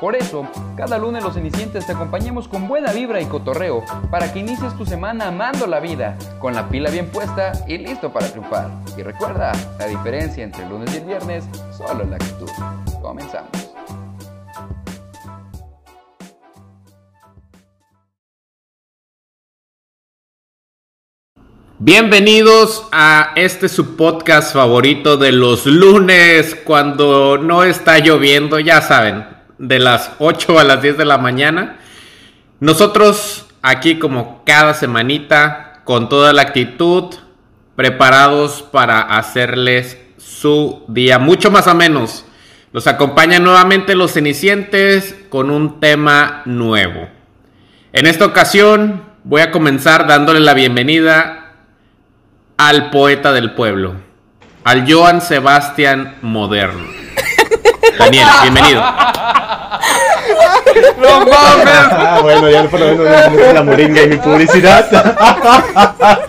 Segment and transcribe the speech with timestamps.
[0.00, 4.40] Por eso, cada lunes los cenicientes te acompañamos con buena vibra y cotorreo para que
[4.40, 8.68] inicies tu semana amando la vida, con la pila bien puesta y listo para triunfar.
[8.96, 11.44] Y recuerda, la diferencia entre el lunes y el viernes
[11.74, 12.50] solo es la actitud.
[13.00, 13.50] Comenzamos.
[21.78, 29.35] Bienvenidos a este su podcast favorito de los lunes cuando no está lloviendo, ya saben,
[29.58, 31.78] de las 8 a las 10 de la mañana.
[32.60, 37.14] Nosotros aquí como cada semanita con toda la actitud
[37.74, 42.24] preparados para hacerles su día mucho más o menos.
[42.72, 47.08] Los acompañan nuevamente los cenicientes con un tema nuevo.
[47.92, 51.52] En esta ocasión voy a comenzar dándole la bienvenida
[52.56, 53.94] al poeta del pueblo,
[54.64, 57.05] al Joan Sebastián moderno.
[57.98, 58.82] Daniel, bienvenido.
[61.00, 61.68] ¡No mames!
[61.90, 64.86] Ah, bueno, ya por lo menos me la moringa y mi publicidad.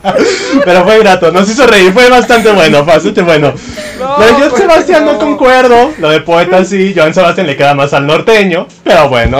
[0.65, 3.53] Pero fue grato, nos hizo reír, fue bastante bueno, bastante bueno.
[3.99, 7.93] lo de Joan Sebastián no concuerdo, lo de poeta sí, Joan Sebastián le queda más
[7.93, 9.37] al norteño, pero bueno.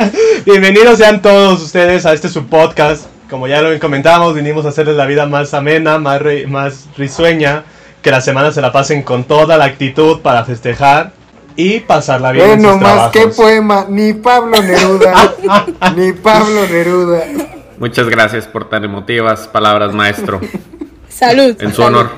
[0.44, 3.06] Bienvenidos sean todos ustedes a este su podcast.
[3.28, 7.62] Como ya lo comentamos, vinimos a hacerles la vida más amena, más, ri- más risueña,
[8.02, 11.12] que la semana se la pasen con toda la actitud para festejar
[11.56, 12.50] y pasarla bien.
[12.50, 15.34] en Bueno, sus más que poema, ni Pablo Neruda,
[15.96, 17.24] ni Pablo Neruda.
[17.78, 20.40] Muchas gracias por tan emotivas palabras, maestro,
[21.08, 21.56] Salud.
[21.60, 22.10] en su honor.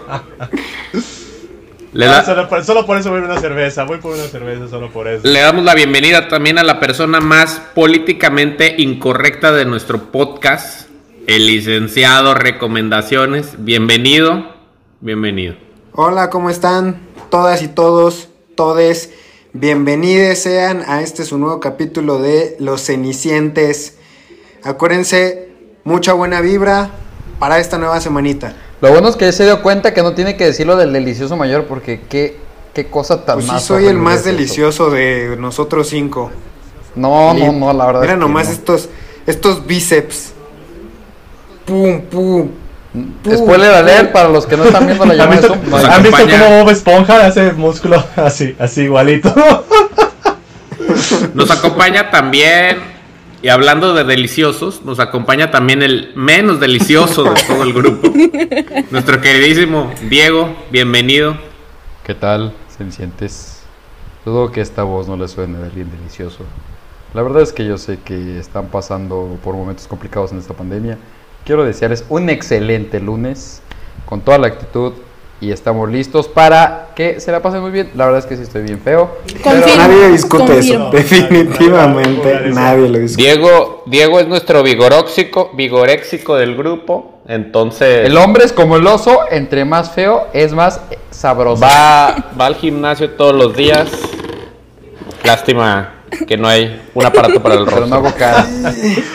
[1.92, 4.24] Le, Ah, da- solo, por, solo por eso voy por una cerveza, voy por una
[4.24, 5.26] cerveza, solo por eso.
[5.28, 10.88] le damos la bienvenida también a la persona más políticamente incorrecta de nuestro podcast,
[11.26, 13.56] el licenciado Recomendaciones.
[13.58, 14.54] Bienvenido,
[15.00, 15.54] bienvenido.
[15.92, 17.00] Hola, ¿cómo están?
[17.30, 19.10] Todas y todos, todes,
[19.52, 23.96] bienvenidos sean a este su nuevo capítulo de Los Cenicientes.
[24.62, 25.48] Acuérdense,
[25.84, 26.90] mucha buena vibra
[27.38, 28.56] para esta nueva semanita.
[28.80, 31.36] Lo bueno es que él se dio cuenta que no tiene que decirlo del delicioso
[31.36, 32.36] mayor porque qué,
[32.74, 34.24] qué cosa tan Pues sí, más soy el más eso.
[34.26, 36.30] delicioso de nosotros cinco.
[36.94, 38.00] No, no, no, la verdad.
[38.02, 38.52] Mira es que nomás no.
[38.52, 38.88] estos,
[39.26, 40.32] estos bíceps.
[41.64, 42.48] Pum, pum.
[42.92, 45.58] Pum, Spoiler alert para los que no están viendo la ¿Han llamada de Zoom.
[45.74, 49.34] ¿han visto acompaña- cómo Bob Esponja hace músculo así, así igualito?
[51.34, 52.78] Nos acompaña también,
[53.40, 58.10] y hablando de deliciosos, nos acompaña también el menos delicioso de todo el grupo.
[58.90, 61.36] Nuestro queridísimo Diego, bienvenido.
[62.04, 63.62] ¿Qué tal, cenicientes?
[64.24, 66.44] Dudo que esta voz no le suene de alguien delicioso.
[67.14, 70.98] La verdad es que yo sé que están pasando por momentos complicados en esta pandemia.
[71.44, 73.62] Quiero desearles un excelente lunes
[74.06, 74.92] con toda la actitud
[75.40, 77.90] y estamos listos para que se la pasen muy bien.
[77.96, 79.18] La verdad es que sí estoy bien feo.
[79.42, 79.76] Confirmo.
[79.76, 80.84] Nadie discute Confirmo.
[80.88, 80.90] eso.
[80.96, 83.22] Definitivamente, Nadie- nadie lo discute.
[83.24, 89.18] Diego, Diego es nuestro vigoróxico, vigoréxico del grupo, entonces El hombre es como el oso,
[89.32, 91.60] entre más feo es más sabroso.
[91.60, 93.88] va, va al gimnasio todos los días.
[95.24, 95.94] Lástima
[96.28, 98.08] que no hay un aparato para el Pero no rostro.
[98.08, 98.46] hago cara.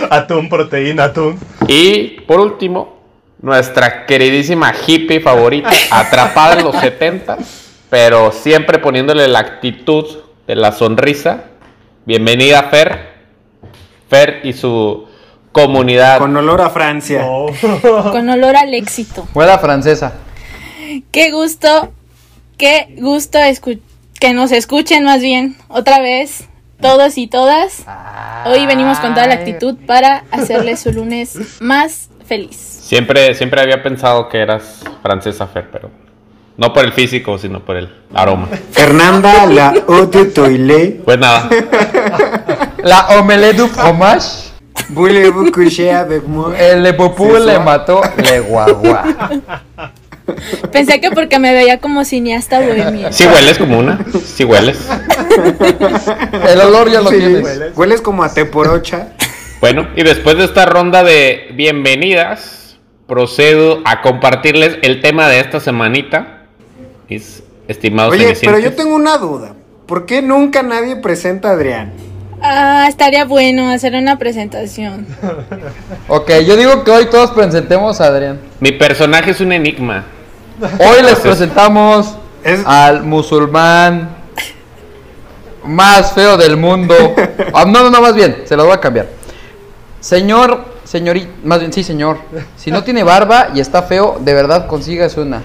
[0.09, 1.37] atún, proteína, atún.
[1.67, 2.97] Y por último,
[3.41, 7.38] nuestra queridísima hippie favorita, atrapada en los 70,
[7.89, 10.05] pero siempre poniéndole la actitud
[10.47, 11.44] de la sonrisa.
[12.05, 13.17] Bienvenida Fer.
[14.09, 15.07] Fer y su
[15.51, 16.19] comunidad.
[16.19, 17.25] Con olor a Francia.
[17.25, 17.51] Oh.
[18.11, 19.28] Con olor al éxito.
[19.34, 20.13] Fuera francesa.
[21.11, 21.91] Qué gusto,
[22.57, 23.39] qué gusto
[24.19, 26.47] que nos escuchen más bien otra vez,
[26.81, 27.83] todos y todas.
[28.45, 32.55] Hoy venimos con toda la actitud para hacerles su lunes más feliz.
[32.55, 35.90] Siempre, siempre había pensado que eras francesa Fer, pero
[36.55, 38.47] no por el físico, sino por el aroma.
[38.72, 41.03] Fernanda, la eau de toilette.
[41.03, 41.49] Pues nada,
[42.84, 44.47] La omelette du fromage.
[44.90, 46.53] Voulez-vous coucher avec moi?
[46.57, 49.03] El de Popú ¿Es le mató le guagua.
[50.72, 53.11] Pensé que porque me veía como cineasta bohemia.
[53.11, 54.78] si hueles como una, si hueles.
[56.49, 57.75] El olor ya lo Sí, tienes.
[57.75, 59.09] hueles como a teporocha.
[59.59, 65.59] Bueno, y después de esta ronda de bienvenidas, procedo a compartirles el tema de esta
[65.59, 66.43] semanita.
[67.09, 69.55] Mis estimados Oye, pero yo tengo una duda.
[69.87, 71.91] ¿Por qué nunca nadie presenta a Adrián?
[72.40, 75.07] Ah, estaría bueno hacer una presentación.
[76.07, 78.40] Ok, yo digo que hoy todos presentemos a Adrián.
[78.59, 80.05] Mi personaje es un enigma.
[80.61, 82.16] Hoy les presentamos
[82.66, 84.09] al musulmán
[85.67, 86.96] más feo del mundo.
[87.53, 89.08] Ah, no, no, no, más bien, se lo voy a cambiar.
[89.99, 92.17] Señor, señorita, más bien, sí, señor.
[92.55, 95.43] Si no tiene barba y está feo, de verdad consígase una.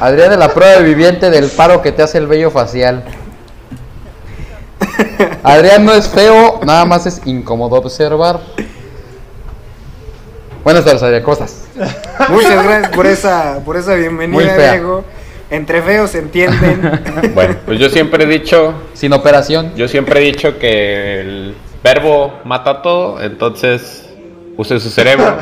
[0.00, 3.04] Adrián de la prueba viviente del paro que te hace el vello facial.
[5.42, 8.40] Adrián no es feo, nada más es incómodo observar.
[10.62, 11.64] Buenas tardes, Adrián, ¿cómo estás?
[12.30, 15.04] Muchas gracias por esa, por esa bienvenida, Diego.
[15.54, 17.00] Entre feos se entienden.
[17.34, 18.74] Bueno, pues yo siempre he dicho.
[18.92, 19.72] Sin operación.
[19.76, 24.12] Yo siempre he dicho que el verbo mata todo, entonces
[24.56, 25.38] use su cerebro.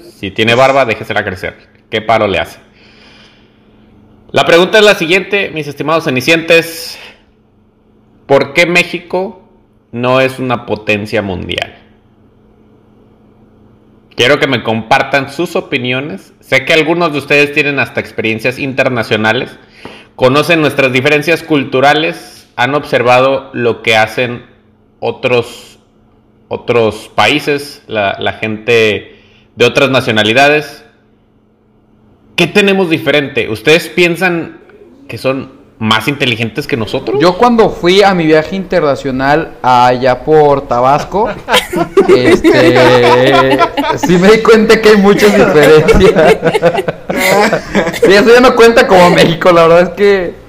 [0.00, 1.56] Si tiene barba, déjesela crecer.
[1.88, 2.58] ¿Qué paro le hace?
[4.32, 6.98] La pregunta es la siguiente, mis estimados cenicientes.
[8.26, 9.48] ¿Por qué México
[9.92, 11.76] no es una potencia mundial?
[14.16, 16.32] Quiero que me compartan sus opiniones.
[16.48, 19.50] Sé que algunos de ustedes tienen hasta experiencias internacionales,
[20.16, 24.46] conocen nuestras diferencias culturales, han observado lo que hacen
[24.98, 25.78] otros,
[26.48, 29.18] otros países, la, la gente
[29.56, 30.86] de otras nacionalidades.
[32.34, 33.50] ¿Qué tenemos diferente?
[33.50, 34.58] ¿Ustedes piensan
[35.06, 37.20] que son más inteligentes que nosotros.
[37.20, 41.28] Yo cuando fui a mi viaje internacional allá por Tabasco,
[42.16, 43.58] este,
[43.96, 46.36] sí me di cuenta que hay muchas diferencias.
[48.02, 50.48] sí, eso ya no cuenta como México, la verdad es que...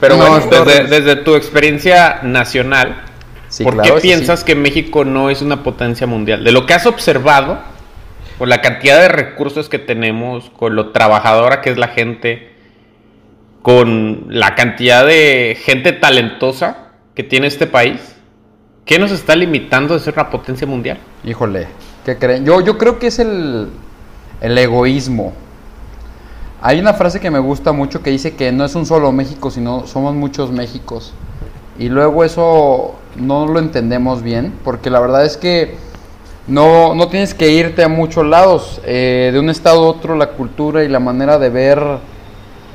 [0.00, 0.40] Pero bueno,
[0.88, 3.02] desde, tu experiencia nacional,
[3.62, 6.44] ¿por qué piensas que México no es una potencia mundial?
[6.44, 7.58] De lo que has observado,
[8.38, 12.53] por la cantidad de recursos que tenemos, con lo trabajadora que es la gente,
[13.64, 17.98] con la cantidad de gente talentosa que tiene este país,
[18.84, 20.98] ¿qué nos está limitando de ser una potencia mundial?
[21.24, 21.68] Híjole,
[22.04, 22.44] ¿qué creen?
[22.44, 23.70] Yo, yo creo que es el,
[24.42, 25.32] el egoísmo.
[26.60, 29.50] Hay una frase que me gusta mucho que dice que no es un solo México,
[29.50, 31.14] sino somos muchos Méxicos.
[31.78, 35.76] Y luego eso no lo entendemos bien, porque la verdad es que
[36.48, 38.82] no, no tienes que irte a muchos lados.
[38.84, 42.12] Eh, de un estado a otro la cultura y la manera de ver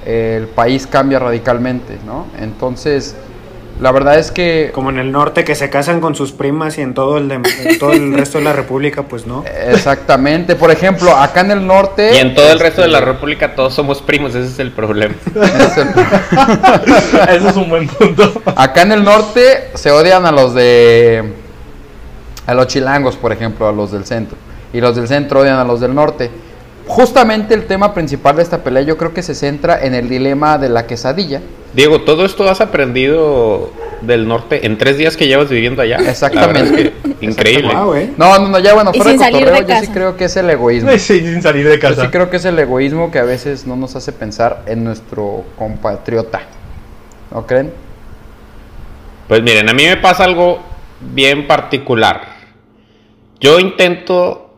[0.05, 2.27] el país cambia radicalmente, ¿no?
[2.39, 3.15] Entonces,
[3.79, 4.71] la verdad es que...
[4.73, 7.41] Como en el norte que se casan con sus primas y en todo el,
[7.79, 9.45] todo el resto de la república, pues no.
[9.45, 12.11] Exactamente, por ejemplo, acá en el norte...
[12.13, 15.15] Y en todo el resto de la república todos somos primos, ese es el problema.
[17.29, 18.41] Eso es un buen punto.
[18.55, 21.33] Acá en el norte se odian a los de...
[22.47, 24.37] A los chilangos, por ejemplo, a los del centro.
[24.73, 26.29] Y los del centro odian a los del norte.
[26.89, 30.57] Justamente el tema principal de esta pelea yo creo que se centra en el dilema
[30.57, 31.39] de la quesadilla.
[31.75, 33.69] Diego, todo esto has aprendido
[34.01, 35.97] del norte en tres días que llevas viviendo allá.
[35.97, 36.91] Exactamente.
[37.21, 37.71] increíble.
[38.17, 40.89] no, no, no, ya bueno, fuera de cotorreo, yo sí creo que es el egoísmo.
[40.93, 41.95] Sí, sin salir de casa.
[41.95, 44.83] Yo sí creo que es el egoísmo que a veces no nos hace pensar en
[44.83, 46.41] nuestro compatriota.
[47.29, 47.71] ¿No creen?
[49.27, 50.57] Pues miren, a mí me pasa algo
[51.01, 52.21] bien particular.
[53.39, 54.48] Yo intento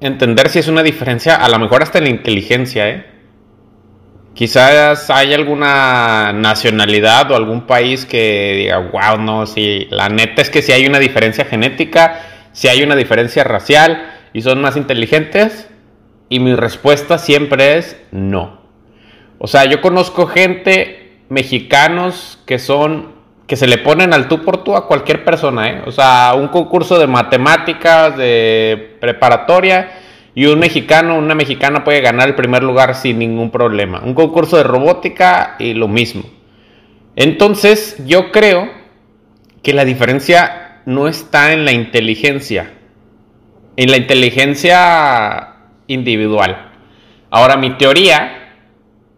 [0.00, 3.06] entender si es una diferencia, a lo mejor hasta en la inteligencia, ¿eh?
[4.34, 10.50] Quizás hay alguna nacionalidad o algún país que diga, wow, no, sí, la neta es
[10.50, 12.20] que si hay una diferencia genética,
[12.52, 14.02] si hay una diferencia racial
[14.32, 15.68] y son más inteligentes.
[16.28, 18.60] Y mi respuesta siempre es no.
[19.38, 23.19] O sea, yo conozco gente, mexicanos, que son
[23.50, 25.82] que se le ponen al tú por tú a cualquier persona, ¿eh?
[25.84, 29.90] O sea, un concurso de matemáticas, de preparatoria,
[30.36, 34.02] y un mexicano, una mexicana puede ganar el primer lugar sin ningún problema.
[34.04, 36.22] Un concurso de robótica y lo mismo.
[37.16, 38.70] Entonces, yo creo
[39.64, 42.72] que la diferencia no está en la inteligencia,
[43.76, 45.56] en la inteligencia
[45.88, 46.70] individual.
[47.30, 48.54] Ahora, mi teoría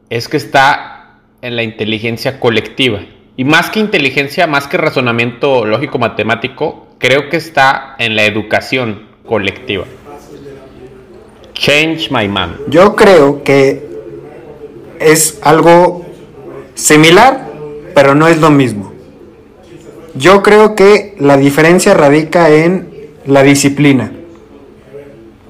[0.09, 3.01] es que está en la inteligencia colectiva.
[3.37, 9.85] Y más que inteligencia, más que razonamiento lógico-matemático, creo que está en la educación colectiva.
[11.55, 12.57] Change my man.
[12.69, 13.89] Yo creo que
[15.01, 16.05] es algo
[16.75, 17.49] similar,
[17.95, 18.93] pero no es lo mismo.
[20.15, 22.91] Yo creo que la diferencia radica en
[23.25, 24.13] la disciplina.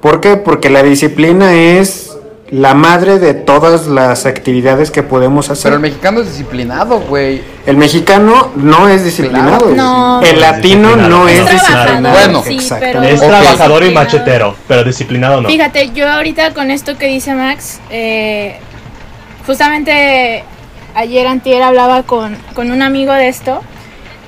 [0.01, 0.37] ¿Por qué?
[0.37, 2.12] Porque la disciplina es
[2.53, 5.71] la madre de todas las actividades que podemos hacer.
[5.71, 7.43] Pero el mexicano es disciplinado, güey.
[7.65, 10.21] El mexicano no es disciplinado.
[10.23, 12.43] el latino no es, disciplinado.
[12.43, 15.49] Bueno, es trabajador y machetero, pero disciplinado no.
[15.49, 18.59] Fíjate, yo ahorita con esto que dice Max, eh,
[19.47, 20.45] justamente
[20.95, 23.63] ayer antier hablaba con, con un amigo de esto,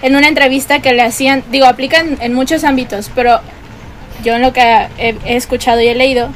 [0.01, 3.41] en una entrevista que le hacían, digo, aplican en muchos ámbitos, pero
[4.23, 6.31] yo en lo que he escuchado y he leído,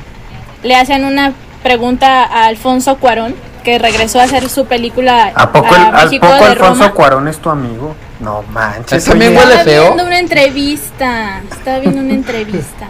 [0.63, 1.33] le hacen una
[1.69, 6.45] pregunta a Alfonso Cuarón, que regresó a hacer su película ¿A poco, el, ¿a poco
[6.47, 7.95] Alfonso Cuarón es tu amigo?
[8.21, 9.05] No manches.
[9.05, 9.83] También huele feo.
[9.83, 11.43] Estaba viendo una entrevista.
[11.51, 12.89] Estaba viendo una entrevista.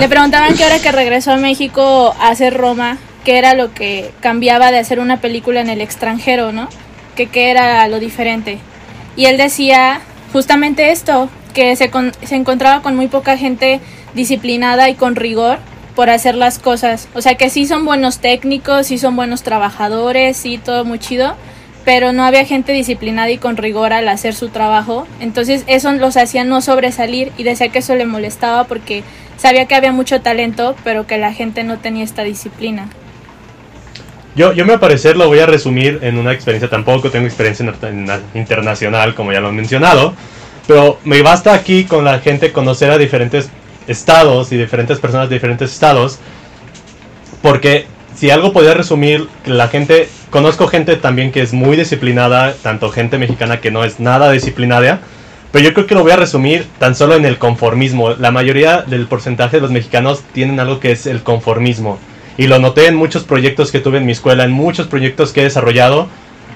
[0.00, 4.10] Le preguntaban que ahora que regresó a México a hacer Roma, qué era lo que
[4.18, 6.68] cambiaba de hacer una película en el extranjero, ¿no?
[7.14, 8.58] Que qué era lo diferente.
[9.14, 10.00] Y él decía
[10.32, 11.88] justamente esto, que se,
[12.24, 13.80] se encontraba con muy poca gente
[14.12, 15.60] disciplinada y con rigor
[15.94, 17.08] por hacer las cosas.
[17.14, 21.36] O sea que sí son buenos técnicos, sí son buenos trabajadores, sí todo muy chido,
[21.84, 25.06] pero no había gente disciplinada y con rigor al hacer su trabajo.
[25.20, 29.04] Entonces eso los hacía no sobresalir y decía que eso le molestaba porque
[29.36, 32.88] sabía que había mucho talento, pero que la gente no tenía esta disciplina.
[34.36, 37.72] Yo, yo, me parecer, lo voy a resumir en una experiencia, tampoco tengo experiencia
[38.34, 40.12] internacional, como ya lo he mencionado,
[40.66, 43.48] pero me basta aquí con la gente conocer a diferentes
[43.86, 46.18] estados y diferentes personas de diferentes estados,
[47.42, 52.90] porque si algo podría resumir, la gente, conozco gente también que es muy disciplinada, tanto
[52.90, 55.00] gente mexicana que no es nada disciplinada,
[55.50, 58.10] pero yo creo que lo voy a resumir tan solo en el conformismo.
[58.14, 61.98] La mayoría del porcentaje de los mexicanos tienen algo que es el conformismo.
[62.36, 65.42] Y lo noté en muchos proyectos que tuve en mi escuela, en muchos proyectos que
[65.42, 66.08] he desarrollado,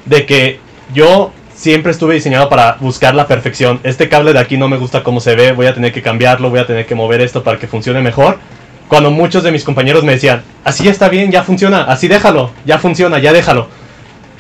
[0.04, 0.58] de que
[0.94, 3.81] yo siempre estuve diseñado para buscar la perfección.
[3.83, 6.50] Este cable de aquí no me gusta cómo se ve, voy a tener que cambiarlo,
[6.50, 8.38] voy a tener que mover esto para que funcione mejor.
[8.87, 12.79] Cuando muchos de mis compañeros me decían, así está bien, ya funciona, así déjalo, ya
[12.79, 13.67] funciona, ya déjalo.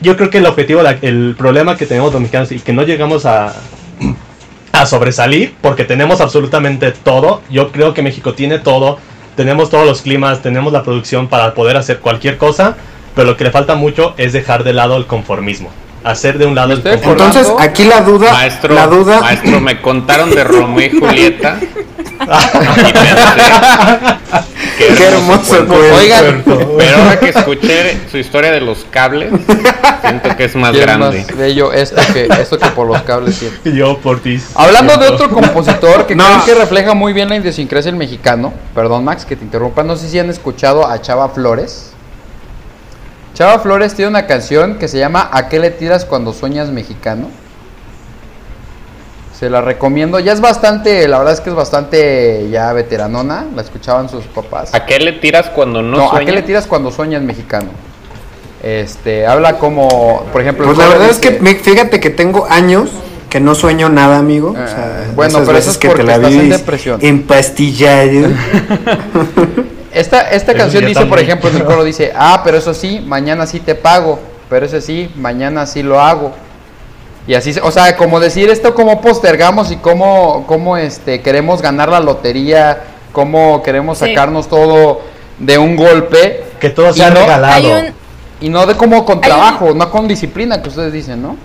[0.00, 3.26] Yo creo que el objetivo, el problema que tenemos los mexicanos y que no llegamos
[3.26, 3.52] a,
[4.70, 9.00] a sobresalir, porque tenemos absolutamente todo, yo creo que México tiene todo,
[9.34, 12.76] tenemos todos los climas, tenemos la producción para poder hacer cualquier cosa,
[13.16, 15.68] pero lo que le falta mucho es dejar de lado el conformismo
[16.10, 19.20] hacer de un lado el Entonces, aquí la duda, maestro, la duda.
[19.20, 21.58] Maestro, me contaron de Romeo y Julieta.
[24.78, 29.32] Qué, hermoso, Oigan, pero ahora que escuché su historia de los cables,
[30.02, 31.18] siento que es más grande.
[31.18, 33.42] Más bello esto que, esto que por los cables.
[33.64, 34.40] Yo por ti.
[34.54, 38.52] Hablando de otro compositor que creo que refleja muy bien la idiosincrasia del mexicano.
[38.74, 39.82] Perdón, Max, que te interrumpa.
[39.82, 41.92] No sé si han escuchado a Chava Flores.
[43.38, 47.30] Chava Flores tiene una canción que se llama ¿A qué le tiras cuando sueñas mexicano?
[49.38, 50.18] Se la recomiendo.
[50.18, 53.46] Ya es bastante, la verdad es que es bastante ya veteranona.
[53.54, 54.74] La escuchaban sus papás.
[54.74, 57.68] ¿A qué le tiras cuando no, no ¿A qué le tiras cuando sueñas mexicano?
[58.60, 60.66] Este, habla como, por ejemplo...
[60.66, 62.90] Pues la verdad es que fíjate que tengo años
[63.30, 64.50] que no sueño nada, amigo.
[64.50, 66.98] o sea, ah, bueno, pero eso es que te la estás en depresión.
[67.00, 68.30] Empastillado.
[69.92, 73.46] Esta, esta canción dice, por ejemplo, en el coro dice, ah, pero eso sí, mañana
[73.46, 74.18] sí te pago,
[74.48, 76.32] pero eso sí, mañana sí lo hago.
[77.26, 81.90] Y así, o sea, como decir esto, como postergamos y cómo, cómo este, queremos ganar
[81.90, 85.02] la lotería, cómo queremos sacarnos todo
[85.38, 86.44] de un golpe.
[86.58, 87.68] Que todo sea regalado.
[88.40, 91.36] Y no de como con trabajo, no con disciplina, que ustedes dicen, ¿no?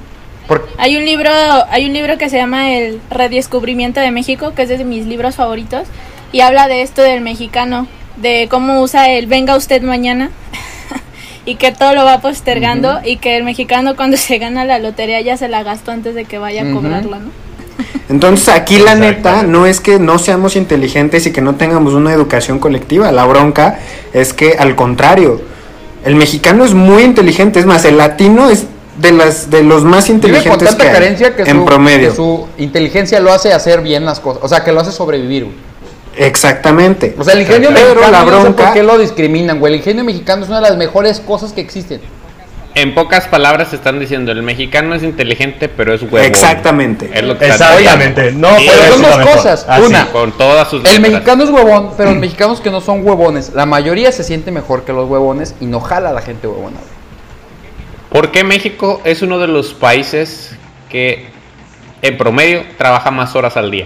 [0.77, 1.31] Hay un libro,
[1.69, 5.35] hay un libro que se llama El Redescubrimiento de México, que es de mis libros
[5.35, 5.87] favoritos,
[6.31, 10.29] y habla de esto del mexicano, de cómo usa el venga usted mañana
[11.45, 15.21] y que todo lo va postergando y que el mexicano cuando se gana la lotería
[15.21, 17.43] ya se la gastó antes de que vaya a cobrarla, ¿no?
[18.09, 22.13] Entonces aquí la neta no es que no seamos inteligentes y que no tengamos una
[22.13, 23.79] educación colectiva, la bronca
[24.13, 25.41] es que al contrario,
[26.05, 28.65] el mexicano es muy inteligente, es más, el latino es
[28.97, 32.13] de las de los más inteligentes que, carencia que en promedio.
[32.13, 35.47] su inteligencia lo hace hacer bien las cosas, o sea, que lo hace sobrevivir.
[36.15, 37.15] Exactamente.
[37.17, 39.73] O sea, el ingenio mexicano, la bronca, no sé por qué lo discriminan, güey.
[39.73, 42.01] El ingenio mexicano es una de las mejores cosas que existen.
[42.75, 46.21] En pocas palabras están diciendo, el mexicano es inteligente, pero es huevón.
[46.21, 47.09] Exactamente.
[47.13, 48.31] Es lo que Exactamente.
[48.31, 49.67] No, pero son dos cosas.
[49.85, 53.53] Una, con todas sus El mexicano es huevón, pero los mexicanos que no son huevones,
[53.53, 56.77] la mayoría se siente mejor que los huevones y no jala a la gente huevona.
[58.09, 60.55] ¿Por qué México es uno de los países
[60.89, 61.27] que
[62.01, 63.85] en promedio trabaja más horas al día?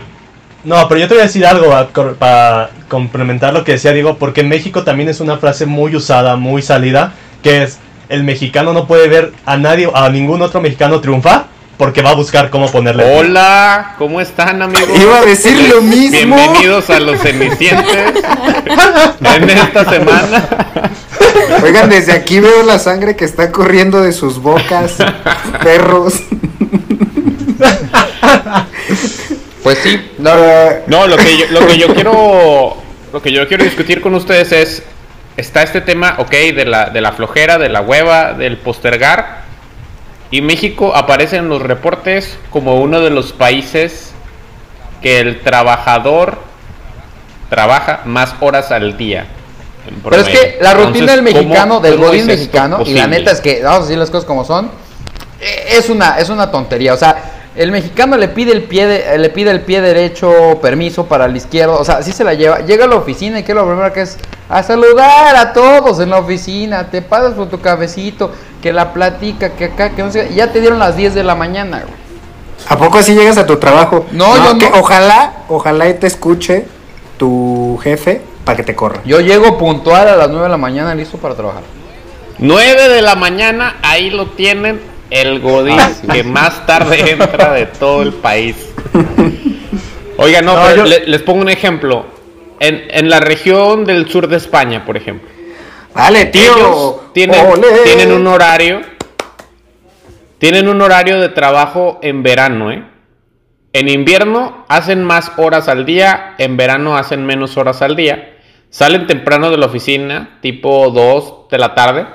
[0.67, 1.73] No, pero yo te voy a decir algo
[2.19, 6.35] para complementar lo que decía Diego, porque en México también es una frase muy usada,
[6.35, 7.77] muy salida, que es
[8.09, 11.45] el mexicano no puede ver a nadie, a ningún otro mexicano triunfar
[11.77, 13.17] porque va a buscar cómo ponerle.
[13.17, 14.89] Hola, ¿cómo están amigos?
[14.99, 16.35] Iba a decir lo mismo.
[16.35, 17.95] Bienvenidos a los cenicientes
[19.21, 20.49] en esta semana.
[21.63, 24.97] Oigan, desde aquí veo la sangre que está corriendo de sus bocas,
[25.63, 26.23] perros.
[29.67, 30.33] Pues sí, no,
[30.87, 32.77] no lo, que yo, lo que yo quiero
[33.11, 34.83] lo que yo quiero discutir con ustedes es
[35.35, 39.41] está este tema, ok, de la, de la flojera, de la hueva, del postergar
[40.31, 44.13] y México aparece en los reportes como uno de los países
[45.01, 46.37] que el trabajador
[47.49, 49.25] trabaja más horas al día.
[50.01, 53.61] Pero es que la rutina del mexicano, del godín mexicano, y la neta es que,
[53.63, 54.71] vamos a decir las cosas como son,
[55.41, 56.93] eh, es una, es una tontería.
[56.93, 61.25] O sea, el mexicano le pide el pie le pide el pie derecho permiso para
[61.25, 62.59] el izquierdo, o sea, así se la lleva.
[62.59, 66.11] Llega a la oficina y que lo primero que es a saludar a todos en
[66.11, 70.33] la oficina, te pasas por tu cabecito, que la platica, que acá, que no sé,
[70.33, 71.83] ya te dieron las 10 de la mañana,
[72.69, 74.05] ¿A poco así llegas a tu trabajo?
[74.11, 74.79] No, yo no.
[74.79, 76.65] ojalá, ojalá y te escuche
[77.17, 79.01] tu jefe para que te corra.
[79.05, 81.63] Yo llego puntual a las 9 de la mañana listo para trabajar.
[82.39, 87.65] 9 de la mañana, ahí lo tienen, el godín ah, que más tarde entra de
[87.65, 88.55] todo el país.
[90.17, 92.05] Oiga, no, les pongo un ejemplo.
[92.59, 95.29] En, en, la región del sur de España, por ejemplo.
[95.93, 97.11] Vale, tío.
[97.13, 97.45] tienen,
[97.83, 98.81] tienen un horario.
[100.39, 102.83] Tienen un horario de trabajo en verano, ¿eh?
[103.73, 108.37] En invierno hacen más horas al día, en verano hacen menos horas al día.
[108.69, 112.07] Salen temprano de la oficina, tipo 2 de la tarde,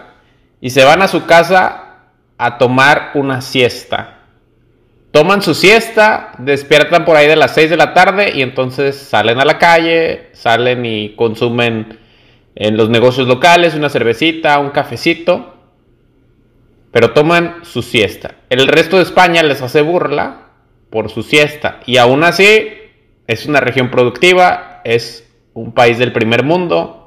[0.61, 1.82] y se van a su casa
[2.39, 4.19] a tomar una siesta.
[5.11, 9.41] Toman su siesta, despiertan por ahí de las 6 de la tarde y entonces salen
[9.41, 11.99] a la calle, salen y consumen
[12.55, 15.55] en los negocios locales una cervecita, un cafecito,
[16.91, 18.37] pero toman su siesta.
[18.51, 20.49] El resto de España les hace burla
[20.91, 21.81] por su siesta.
[21.87, 22.69] Y aún así,
[23.27, 27.02] es una región productiva, es un país del primer mundo,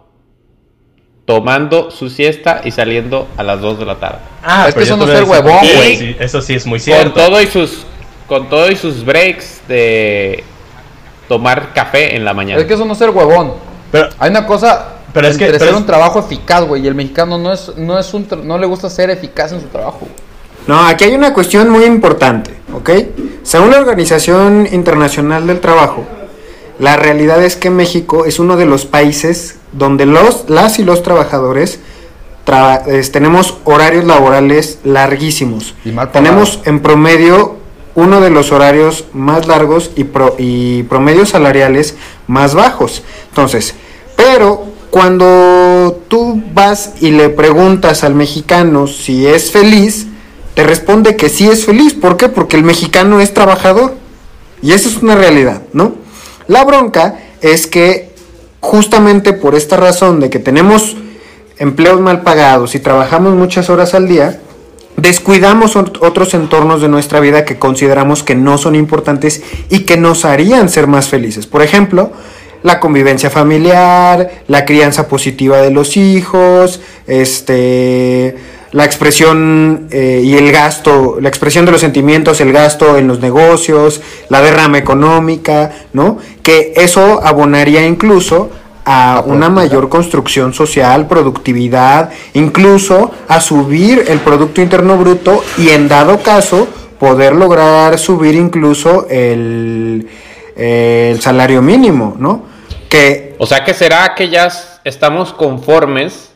[1.26, 4.20] tomando su siesta y saliendo a las 2 de la tarde.
[4.44, 6.16] Ah, es que eso no es el huevón, güey.
[6.20, 7.14] eso sí es muy cierto.
[7.14, 7.86] Con todo y sus
[8.28, 10.44] con todo y sus breaks de
[11.28, 12.60] tomar café en la mañana.
[12.60, 13.54] Es que eso no es ser huevón.
[13.92, 17.38] Pero hay una cosa pero es que ser un trabajo eficaz, güey, y el mexicano
[17.38, 20.08] no es no es un no le gusta ser eficaz en su trabajo.
[20.68, 22.90] No, aquí hay una cuestión muy importante, ¿ok?
[23.44, 26.04] Según la Organización Internacional del Trabajo,
[26.80, 31.04] la realidad es que México es uno de los países donde los, las y los
[31.04, 31.80] trabajadores
[33.12, 35.74] tenemos horarios laborales larguísimos.
[36.12, 37.56] tenemos en promedio
[37.96, 40.06] uno de los horarios más largos y,
[40.38, 41.96] y promedios salariales
[42.28, 43.04] más bajos.
[43.30, 43.74] Entonces,
[44.16, 50.08] pero cuando tú vas y le preguntas al mexicano si es feliz,
[50.54, 51.94] te responde que sí es feliz.
[51.94, 52.30] ¿Por qué?
[52.30, 53.96] Porque el mexicano es trabajador.
[54.62, 55.96] Y eso es una realidad, ¿no?
[56.48, 58.10] La bronca es que
[58.60, 60.96] justamente por esta razón de que tenemos
[61.58, 64.40] empleos mal pagados y trabajamos muchas horas al día,
[64.98, 70.26] descuidamos otros entornos de nuestra vida que consideramos que no son importantes y que nos
[70.26, 71.48] harían ser más felices.
[71.48, 72.12] Por ejemplo,
[72.64, 78.36] la convivencia familiar, la crianza positiva de los hijos, este
[78.76, 83.22] la expresión eh, y el gasto, la expresión de los sentimientos, el gasto en los
[83.22, 86.18] negocios, la derrama económica, ¿no?
[86.44, 88.50] Que eso abonaría incluso
[88.84, 95.88] a una mayor construcción social, productividad, incluso a subir el Producto Interno Bruto y en
[95.88, 96.68] dado caso
[97.00, 100.06] poder lograr subir incluso el,
[100.58, 102.44] el salario mínimo, ¿no?
[102.90, 104.50] Que, o sea que será que ya
[104.84, 106.35] estamos conformes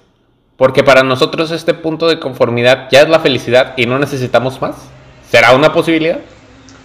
[0.60, 4.76] porque para nosotros este punto de conformidad ya es la felicidad y no necesitamos más.
[5.32, 6.19] ¿Será una posibilidad?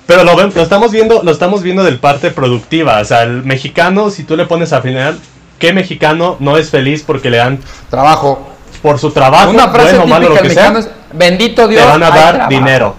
[0.07, 3.01] Pero lo, lo, estamos viendo, lo estamos viendo del parte productiva.
[3.01, 5.19] O sea, el mexicano, si tú le pones al final,
[5.59, 7.59] ¿qué mexicano no es feliz porque le dan
[7.91, 8.49] trabajo?
[8.81, 11.83] Por su trabajo, Una frase bueno, malo, lo que sea, es, bendito Dios.
[11.83, 12.95] Le van a dar dinero.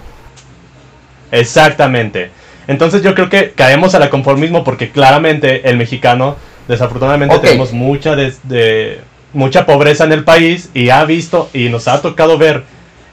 [1.30, 2.32] Exactamente.
[2.66, 6.36] Entonces yo creo que caemos a la conformismo porque claramente el mexicano,
[6.68, 9.00] desafortunadamente, tenemos mucha de
[9.36, 12.64] mucha pobreza en el país y ha visto y nos ha tocado ver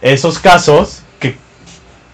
[0.01, 1.35] esos casos que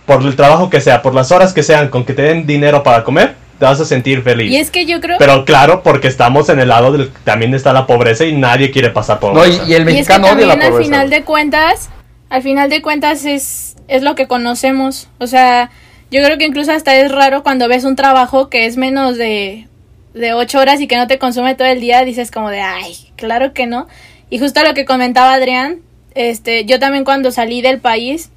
[0.06, 2.84] por el trabajo que sea, por las horas que sean, con que te den dinero
[2.84, 4.52] para comer, te vas a sentir feliz.
[4.52, 5.18] Y es que yo creo...
[5.20, 8.90] Pero claro, porque estamos en el lado del también está la pobreza y nadie quiere
[8.90, 11.90] pasar por no, y, el mexicano y es que también al final de cuentas,
[12.30, 15.08] al final de cuentas es, es lo que conocemos.
[15.20, 15.70] O sea,
[16.10, 19.69] yo creo que incluso hasta es raro cuando ves un trabajo que es menos de
[20.14, 22.96] de ocho horas y que no te consume todo el día, dices como de, ay,
[23.16, 23.88] claro que no.
[24.30, 25.80] Y justo lo que comentaba Adrián,
[26.16, 28.30] este, yo también cuando salí del país,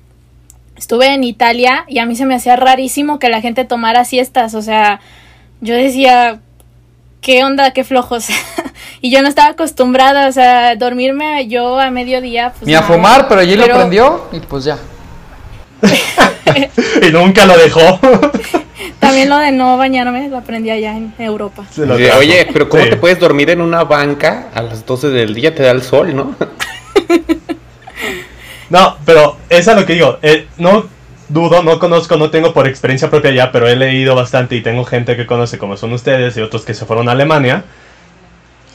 [0.77, 4.55] estuve en Italia y a mí se me hacía rarísimo que la gente tomara siestas,
[4.55, 5.01] o sea,
[5.61, 6.41] yo decía,
[7.21, 7.73] ¿qué onda?
[7.73, 8.29] ¿Qué flojos?
[9.01, 12.53] y yo no estaba acostumbrada, o sea, dormirme yo a mediodía.
[12.53, 14.79] Pues, Ni a fumar, pero allí lo prendió y pues ya.
[17.03, 17.99] y nunca lo dejó.
[18.99, 21.65] También lo de no bañarme lo aprendí allá en Europa.
[22.19, 25.55] Oye, pero ¿cómo te puedes dormir en una banca a las 12 del día?
[25.55, 26.35] Te da el sol, ¿no?
[28.71, 30.19] no, pero es a lo que digo.
[30.23, 30.87] Eh, no
[31.29, 34.85] dudo, no conozco, no tengo por experiencia propia ya, pero he leído bastante y tengo
[34.85, 37.65] gente que conoce como son ustedes y otros que se fueron a Alemania.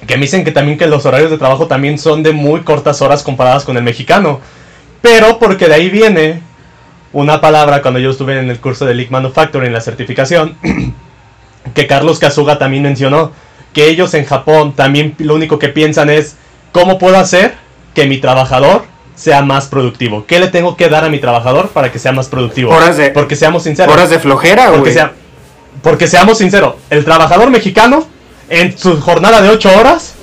[0.06, 3.02] que me dicen que también que los horarios de trabajo también son de muy cortas
[3.02, 4.40] horas comparadas con el mexicano.
[5.02, 6.42] Pero porque de ahí viene
[7.14, 10.58] una palabra cuando yo estuve en el curso de League Manufacturing, la certificación,
[11.74, 13.32] que Carlos Kazuga también mencionó,
[13.74, 16.36] que ellos en Japón también lo único que piensan es,
[16.72, 17.56] ¿cómo puedo hacer
[17.94, 20.26] que mi trabajador sea más productivo?
[20.26, 22.72] ¿Qué le tengo que dar a mi trabajador para que sea más productivo?
[22.72, 23.94] Horas de- porque seamos sinceros.
[23.94, 25.14] Horas de flojera, porque, sea-
[25.82, 28.08] porque seamos sinceros, el trabajador mexicano
[28.50, 30.14] en su jornada de 8 horas,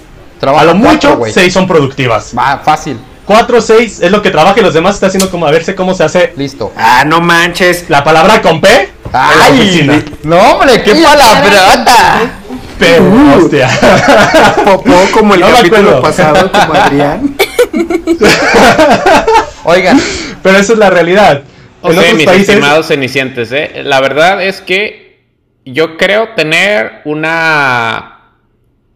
[0.40, 1.32] Trabaja a lo mucho, güey.
[1.32, 2.32] 6 son productivas.
[2.36, 2.98] Va, fácil.
[3.26, 5.74] 4 o 6 es lo que trabaja y los demás está haciendo como a verse
[5.74, 6.72] cómo se hace Listo.
[6.76, 7.88] Ah, no manches.
[7.88, 10.02] la palabra con P oficina.
[10.22, 12.40] No, hombre, qué palabrota.
[12.78, 13.04] Pero,
[13.36, 13.68] hostia.
[14.64, 17.36] Popó como el No capítulo pasado, como Adrián.
[19.64, 20.00] Oigan,
[20.42, 21.42] Pero esa es la realidad.
[21.80, 22.48] O en sea, otros mis países.
[22.48, 23.82] estimados cenicientes, ¿eh?
[23.84, 25.22] la verdad es que
[25.64, 28.13] yo creo tener una,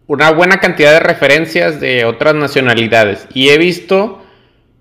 [0.08, 3.28] una buena cantidad de referencias de otras nacionalidades.
[3.34, 4.22] Y he visto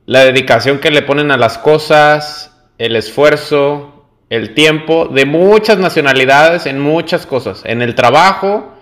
[0.05, 6.65] la dedicación que le ponen a las cosas, el esfuerzo, el tiempo de muchas nacionalidades
[6.65, 7.61] en muchas cosas.
[7.65, 8.73] En el trabajo,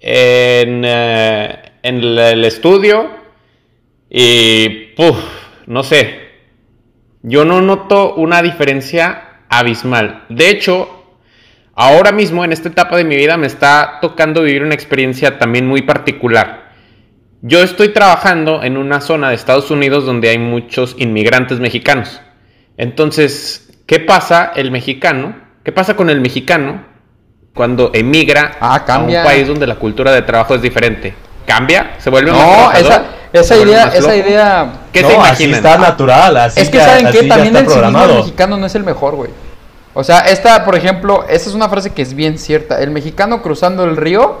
[0.00, 3.10] en, eh, el, estudio
[4.08, 5.16] y, puf,
[5.66, 6.20] no sé,
[7.20, 10.24] yo no noto una diferencia abismal.
[10.30, 11.01] De hecho,
[11.74, 15.66] ahora mismo en esta etapa de mi vida me está tocando vivir una experiencia también
[15.66, 16.70] muy particular.
[17.42, 22.20] Yo estoy trabajando en una zona de Estados Unidos donde hay muchos inmigrantes mexicanos.
[22.76, 25.34] Entonces, ¿qué pasa el mexicano?
[25.64, 26.84] ¿Qué pasa con el mexicano
[27.54, 29.20] cuando emigra Ah, cambia.
[29.20, 31.14] a un país donde la cultura de trabajo es diferente?
[31.46, 31.92] ¿Cambia?
[31.98, 32.80] ¿Se vuelve más no, trabajador?
[32.92, 34.72] esa, esa ¿Se vuelve idea, más esa idea.
[34.92, 36.36] ¿Qué no, se así está natural.
[36.36, 39.30] Así Es que ya- saben que también el cinismo mexicano no es el mejor, güey.
[39.94, 42.80] O sea, esta, por ejemplo, esta es una frase que es bien cierta.
[42.80, 44.40] El mexicano cruzando el río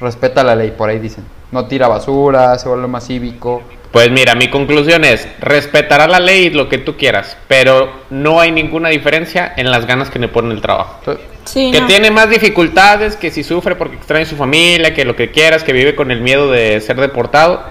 [0.00, 1.24] respeta la ley, por ahí dicen.
[1.50, 3.62] No tira basura, se vuelve más cívico.
[3.92, 8.40] Pues mira, mi conclusión es, respetará la ley y lo que tú quieras, pero no
[8.40, 10.98] hay ninguna diferencia en las ganas que le pone el trabajo.
[11.44, 11.86] Sí, Que no.
[11.86, 15.62] tiene más dificultades, que si sufre porque extraña a su familia, que lo que quieras,
[15.62, 17.62] que vive con el miedo de ser deportado,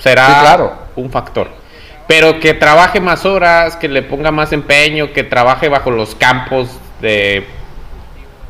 [0.00, 0.72] será Sí, claro.
[0.96, 1.48] un factor.
[2.06, 6.68] Pero que trabaje más horas, que le ponga más empeño, que trabaje bajo los campos
[7.00, 7.46] de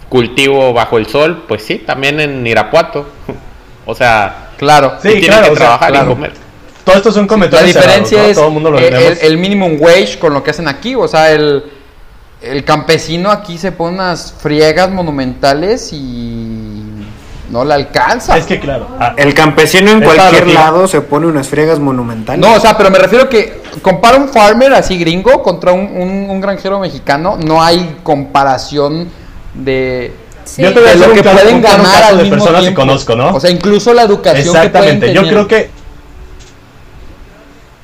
[0.08, 3.06] cultivo bajo el sol, pues sí, también en Irapuato.
[3.86, 4.94] o sea, Claro.
[5.02, 6.06] Sí, tiene claro, que o sea, trabajar claro.
[6.06, 6.32] y comer.
[6.84, 7.74] Todo esto son La comentarios.
[7.74, 8.30] diferencia cerrados, ¿no?
[8.30, 9.18] es Todo el mundo lo el, tenemos.
[9.22, 10.94] el- el minimum wage con lo que hacen aquí.
[10.94, 11.64] O sea, el,
[12.40, 16.82] el campesino aquí se pone unas friegas monumentales y
[17.54, 18.36] no le alcanza.
[18.36, 18.88] Es que claro.
[18.98, 22.40] ah, El campesino en cualquier lado se pone unas friegas monumentales.
[22.44, 26.28] No, o sea, pero me refiero que compara un farmer así gringo contra un, un-
[26.30, 29.08] un granjero mexicano, no hay comparación
[29.54, 30.12] de,
[30.44, 30.60] Sí.
[30.62, 32.64] Yo te voy a lo un que pueden un ganar caso al de mismo personas
[32.64, 33.34] que conozco, ¿no?
[33.34, 35.70] O sea, incluso la educación Exactamente, que yo creo que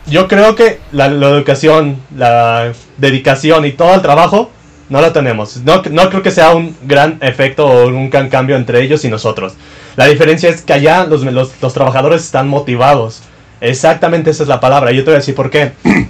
[0.06, 4.50] yo creo que la, la educación, la dedicación y todo el trabajo
[4.90, 5.56] no lo tenemos.
[5.58, 9.08] No, no creo que sea un gran efecto o un gran cambio entre ellos y
[9.08, 9.54] nosotros.
[9.96, 13.22] La diferencia es que allá los, los, los trabajadores están motivados.
[13.62, 14.92] Exactamente esa es la palabra.
[14.92, 15.72] Yo te voy a decir por qué.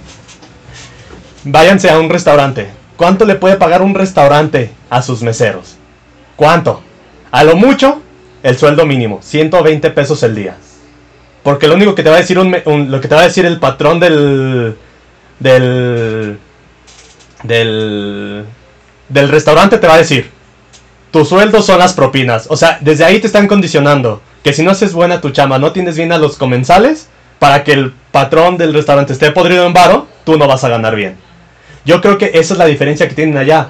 [1.43, 2.69] Váyanse a un restaurante.
[2.97, 5.75] ¿Cuánto le puede pagar un restaurante a sus meseros?
[6.35, 6.83] ¿Cuánto?
[7.31, 8.01] A lo mucho,
[8.43, 10.55] el sueldo mínimo, 120 pesos el día.
[11.43, 13.25] Porque lo único que te va a decir un, un- lo que te va a
[13.25, 14.77] decir el patrón del
[15.39, 16.37] del
[17.43, 18.45] del
[19.11, 20.29] del restaurante te va a decir,
[21.11, 22.47] tu sueldo son las propinas.
[22.49, 25.71] O sea, desde ahí te están condicionando que si no haces buena tu chama, no
[25.71, 27.09] tienes bien a los comensales,
[27.41, 30.95] para que el patrón del restaurante esté podrido en varo, tú no vas a ganar
[30.95, 31.17] bien.
[31.85, 33.69] Yo creo que esa es la diferencia que tienen allá.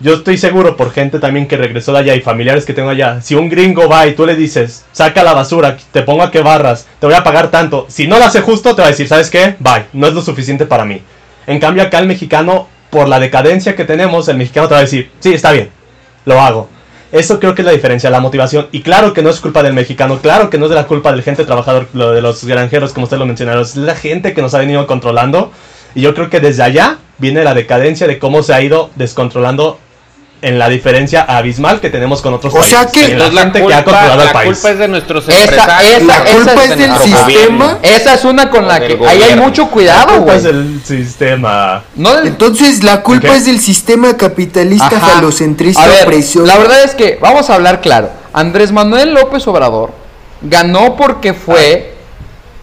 [0.00, 3.20] Yo estoy seguro por gente también que regresó de allá y familiares que tengo allá.
[3.20, 6.40] Si un gringo va y tú le dices, saca la basura, te pongo a que
[6.40, 7.84] barras, te voy a pagar tanto.
[7.90, 9.56] Si no lo hace justo, te va a decir, ¿sabes qué?
[9.58, 11.02] Bye, no es lo suficiente para mí.
[11.46, 12.59] En cambio, acá el mexicano,
[12.90, 15.70] por la decadencia que tenemos, el mexicano te va a decir, sí, está bien,
[16.24, 16.68] lo hago.
[17.12, 18.68] Eso creo que es la diferencia, la motivación.
[18.70, 21.10] Y claro que no es culpa del mexicano, claro que no es de la culpa
[21.10, 23.62] del gente trabajador, lo de los granjeros, como usted lo mencionaron.
[23.62, 25.50] Es la gente que nos ha venido controlando.
[25.94, 29.80] Y yo creo que desde allá viene la decadencia de cómo se ha ido descontrolando
[30.42, 32.78] en la diferencia abismal que tenemos con otros O países.
[32.78, 34.52] sea que- la Entonces, gente que ha controlado el la país.
[34.54, 35.90] culpa es de nuestros Esa- empresarios.
[35.92, 37.78] esa- La esa culpa es es del nuestro sistema.
[37.82, 40.36] Esa es una con O la que ahí hay mucho La cuidado, culpa güey.
[40.38, 41.82] es del sistema.
[41.94, 45.06] No del- Entonces la culpa es del sistema capitalista Ajá.
[45.16, 45.86] falocentrista.
[45.86, 48.08] La verdad es que, vamos a hablar claro.
[48.32, 49.90] Andrés Manuel López Obrador
[50.40, 51.94] ganó porque fue,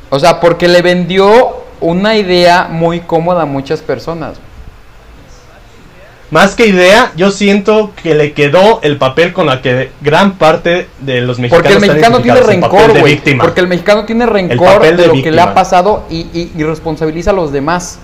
[0.09, 4.37] o sea, porque le vendió una idea muy cómoda a muchas personas.
[6.29, 10.87] Más que idea, yo siento que le quedó el papel con la que gran parte
[10.99, 13.13] de los mexicanos Porque el mexicano tiene rencor, güey.
[13.13, 13.43] víctima.
[13.45, 16.51] Porque el mexicano tiene rencor papel de, de lo que le ha pasado y, y-
[16.57, 17.99] y responsabiliza a los demás.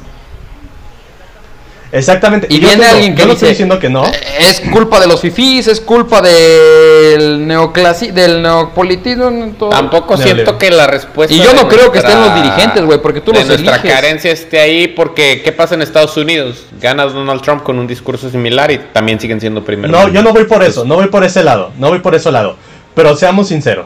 [1.95, 2.47] Exactamente.
[2.49, 4.03] Y yo viene tengo- alguien que yo no dice, estoy diciendo que no.
[4.05, 4.11] "Eh,
[4.49, 9.53] Es culpa de los fifís, es culpa del neoclasi, del neopolitismo.
[9.59, 9.69] todo".
[9.69, 11.33] Tampoco siento que la respuesta.
[11.33, 13.93] Y yo no creo que estén los dirigentes, güey, porque tú de los nuestra eliges.
[13.93, 16.65] carencia esté ahí, porque ¿qué pasa en Estados Unidos?
[16.81, 19.91] Gana Donald Trump con un discurso similar y también siguen siendo primeros.
[19.91, 22.31] No, yo no voy por eso, no voy por ese lado, no voy por ese
[22.31, 22.57] lado.
[22.95, 23.85] Pero seamos sinceros.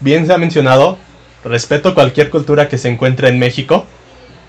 [0.00, 0.98] Bien se ha mencionado,
[1.44, 3.86] respeto cualquier cultura que se encuentre en México,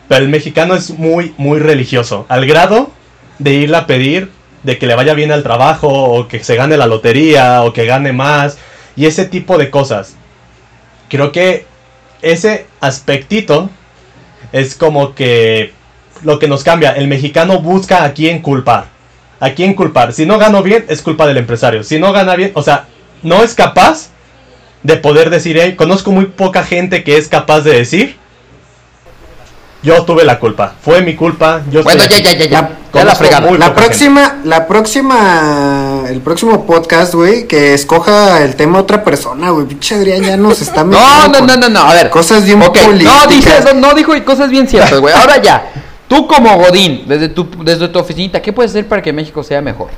[0.08, 2.92] pero el mexicano es muy, muy religioso, al grado
[3.39, 4.30] de irle a pedir
[4.63, 7.86] de que le vaya bien al trabajo, o que se gane la lotería, o que
[7.86, 8.58] gane más,
[8.96, 10.16] y ese tipo de cosas.
[11.10, 11.66] Creo que
[12.22, 13.70] ese aspectito
[14.52, 15.74] es como que
[16.24, 16.92] lo que nos cambia.
[16.92, 18.86] El mexicano busca a quién culpar.
[19.39, 20.13] ¿A quién culpar?
[20.13, 21.84] Si no gano bien, es culpa del empresario.
[21.84, 22.86] Si no gana bien, o sea,
[23.24, 24.12] no es capaz
[24.84, 28.16] de poder decir, "Hey, conozco muy poca gente que es capaz de decir,
[29.84, 32.39] yo tuve la culpa, fue mi culpa, yo Bueno, estoy ya, aquí".
[32.39, 32.78] ya, ya, ya.
[32.93, 33.52] Ya la fregada.
[33.52, 33.72] La gente.
[33.82, 39.65] próxima, la próxima, el próximo podcast, güey, que escoja el tema otra persona, güey.
[39.65, 42.10] Pinche Adrián ya nos está No, metiendo no, no, no, no, a ver.
[42.10, 43.13] Cosas bien Ok, políticas.
[43.24, 45.13] No, dice, no, no dijo cosas bien ciertas, güey.
[45.13, 45.72] Ahora ya,
[46.08, 49.60] tú como Godín, desde tu, desde tu oficinita, ¿qué puedes hacer para que México sea
[49.62, 49.89] mejor?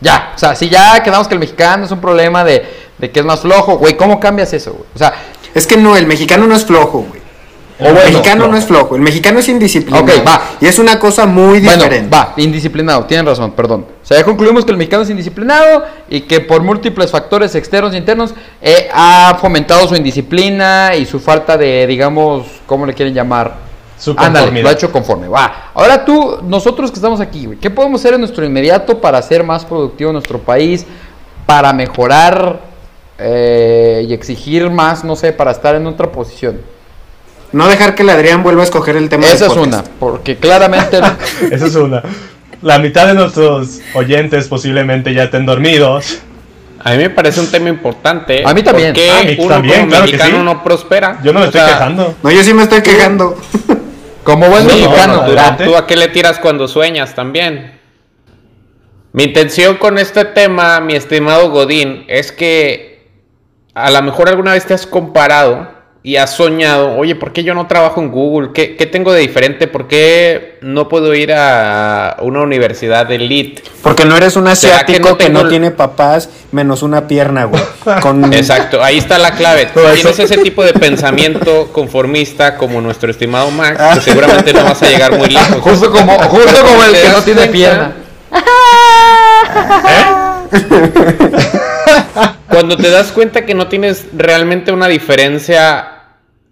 [0.00, 2.66] Ya, o sea, si ya quedamos que el mexicano es un problema de,
[2.98, 4.84] de que es más flojo, güey, ¿cómo cambias eso, güey?
[4.94, 5.14] O sea,
[5.54, 7.22] Es que no, el mexicano no es flojo, güey.
[7.76, 8.56] O El bueno, mexicano no no.
[8.56, 10.04] es flojo, el mexicano es indisciplinado.
[10.04, 10.40] Ok, va.
[10.60, 12.08] Y es una cosa muy diferente.
[12.08, 13.86] Bueno, va, indisciplinado, tienen razón, perdón.
[14.00, 17.92] O sea, ya concluimos que el mexicano es indisciplinado y que por múltiples factores externos
[17.92, 18.32] e internos
[18.62, 23.56] eh, ha fomentado su indisciplina y su falta de, digamos, ¿cómo le quieren llamar?
[23.98, 25.26] Su Ándale, lo ha hecho conforme.
[25.26, 25.70] Va.
[25.74, 29.64] Ahora tú, nosotros que estamos aquí, ¿qué podemos hacer en nuestro inmediato para hacer más
[29.64, 30.86] productivo nuestro país?
[31.46, 32.60] Para mejorar
[33.18, 36.73] eh, y exigir más, no sé, para estar en otra posición.
[37.54, 39.66] No dejar que el Adrián vuelva a escoger el tema Esa es podcast.
[39.66, 40.98] una, porque claramente...
[41.52, 42.02] Esa es una.
[42.62, 46.18] La mitad de nuestros oyentes posiblemente ya estén dormidos.
[46.80, 48.42] A mí me parece un tema importante.
[48.44, 48.88] A mí también.
[48.92, 50.44] ¿Por qué A mí uno también, como claro que mexicano sí.
[50.44, 51.20] no prospera?
[51.22, 52.14] Yo no me O estoy sea, quejando.
[52.22, 53.36] No, yo sí me estoy quejando.
[54.24, 55.12] Como buen No, no, mexicano.
[55.12, 55.64] no, ¿Tú, adelante.
[55.64, 57.78] tú a qué le tiras cuando sueñas también?
[59.12, 63.06] Mi intención con este tema, mi estimado Godín, es que
[63.74, 65.68] a lo mejor alguna vez te has comparado
[66.06, 68.50] y has soñado, oye, ¿por qué yo no trabajo en Google?
[68.52, 69.66] ¿Qué, qué tengo de diferente?
[69.66, 73.62] ¿Por qué no puedo ir a una universidad de elite?
[73.82, 77.44] Porque no eres un ¿Será que asiático no que no tiene papás menos una pierna,
[77.44, 77.62] güey.
[78.02, 78.34] Con...
[78.34, 79.66] Exacto, ahí está la clave.
[79.94, 83.92] Tienes ese tipo de pensamiento conformista como nuestro estimado Max, Ah.
[83.94, 85.56] que seguramente no vas a llegar muy lejos.
[85.62, 87.52] Justo como, justo como el ¿Te que no tiene cuenta?
[87.52, 87.92] pierna.
[92.50, 95.93] Cuando te das cuenta que no tienes realmente una diferencia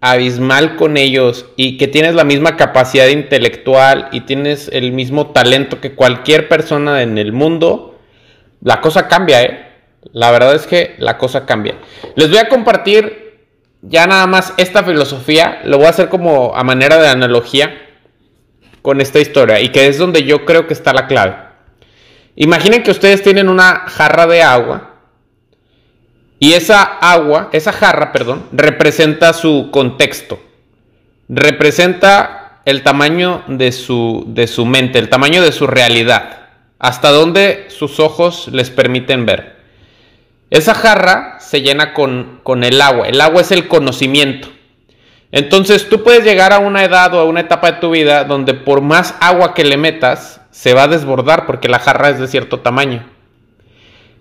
[0.03, 5.79] abismal con ellos y que tienes la misma capacidad intelectual y tienes el mismo talento
[5.79, 7.97] que cualquier persona en el mundo,
[8.61, 9.65] la cosa cambia, ¿eh?
[10.11, 11.75] La verdad es que la cosa cambia.
[12.15, 13.37] Les voy a compartir
[13.81, 17.73] ya nada más esta filosofía, lo voy a hacer como a manera de analogía
[18.81, 21.37] con esta historia y que es donde yo creo que está la clave.
[22.35, 24.92] Imaginen que ustedes tienen una jarra de agua
[26.43, 30.41] y esa agua, esa jarra, perdón, representa su contexto.
[31.29, 36.39] Representa el tamaño de su, de su mente, el tamaño de su realidad.
[36.79, 39.55] Hasta donde sus ojos les permiten ver.
[40.49, 43.07] Esa jarra se llena con, con el agua.
[43.07, 44.49] El agua es el conocimiento.
[45.31, 48.53] Entonces tú puedes llegar a una edad o a una etapa de tu vida donde
[48.53, 52.27] por más agua que le metas, se va a desbordar porque la jarra es de
[52.27, 53.07] cierto tamaño.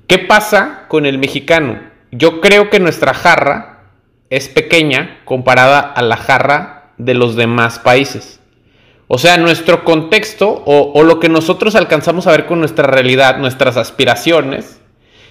[0.07, 1.91] ¿Qué pasa con el mexicano?
[2.15, 3.85] Yo creo que nuestra jarra
[4.29, 8.39] es pequeña comparada a la jarra de los demás países.
[9.09, 13.79] O sea, nuestro contexto o, lo que nosotros alcanzamos a ver con nuestra realidad, nuestras
[13.79, 14.81] aspiraciones,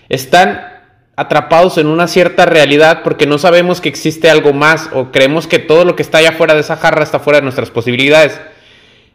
[0.09, 0.67] están
[1.15, 5.59] atrapados en una cierta realidad porque no sabemos que existe algo más o creemos que
[5.59, 8.41] todo lo que está allá afuera de esa jarra está fuera de nuestras posibilidades.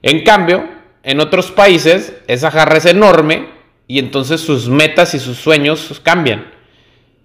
[0.02, 0.68] En cambio,
[1.02, 3.48] en otros países esa jarra es enorme
[3.88, 6.55] y entonces sus metas y sus sueños cambian.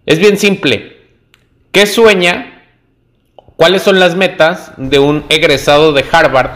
[0.05, 0.97] Es bien simple.
[1.71, 2.63] ¿Qué sueña?
[3.55, 6.51] ¿Cuáles son las metas de un egresado de Harvard?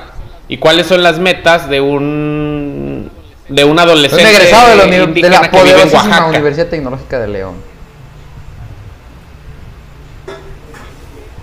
[0.47, 3.11] ¿Y cuáles son las metas de un
[3.47, 6.25] de un Es adolescente un egresado de la, de la que vive en poderosísima Oaxaca?
[6.25, 7.55] Universidad Tecnológica de León.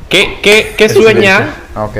[0.09, 1.55] ¿Qué, qué, qué sueña?
[1.75, 1.97] Ah, ok.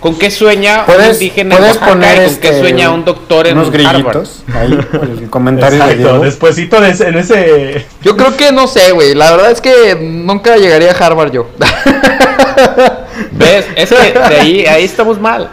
[0.00, 3.04] ¿Con qué sueña un ¿Puedes, indígena en Oaxaca poner y con este, qué sueña un
[3.04, 3.92] doctor en unos Harvard?
[3.92, 4.72] grillitos ahí
[5.22, 6.24] el comentario de Exacto, Diego.
[6.24, 7.86] despuésito de ese, en ese...
[8.02, 9.14] Yo creo que no sé, güey.
[9.14, 11.48] La verdad es que nunca llegaría a Harvard yo.
[13.32, 13.66] ¿Ves?
[13.76, 15.50] Es que de ahí, ahí estamos mal.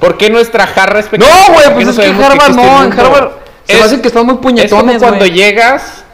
[0.00, 1.30] ¿Por qué nuestra jarra es pequeña?
[1.30, 2.84] no, güey, ¿Por qué pues es que sabemos Harvard no.
[2.84, 2.92] En?
[2.98, 3.28] Harvard
[3.64, 5.30] se me Es- hace que están muy Es como puñetones, cuando güey.
[5.32, 6.04] llegas,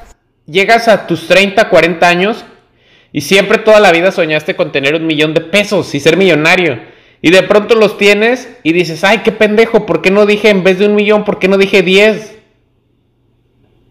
[0.47, 2.45] llegas a tus 30, 40 años
[3.13, 6.79] y siempre toda la vida soñaste con tener un millón de pesos y ser millonario.
[7.23, 10.65] Y de pronto los tienes y dices, ay, qué pendejo, ¿por qué no dije en
[10.65, 12.37] vez de un millón, por qué no dije 10?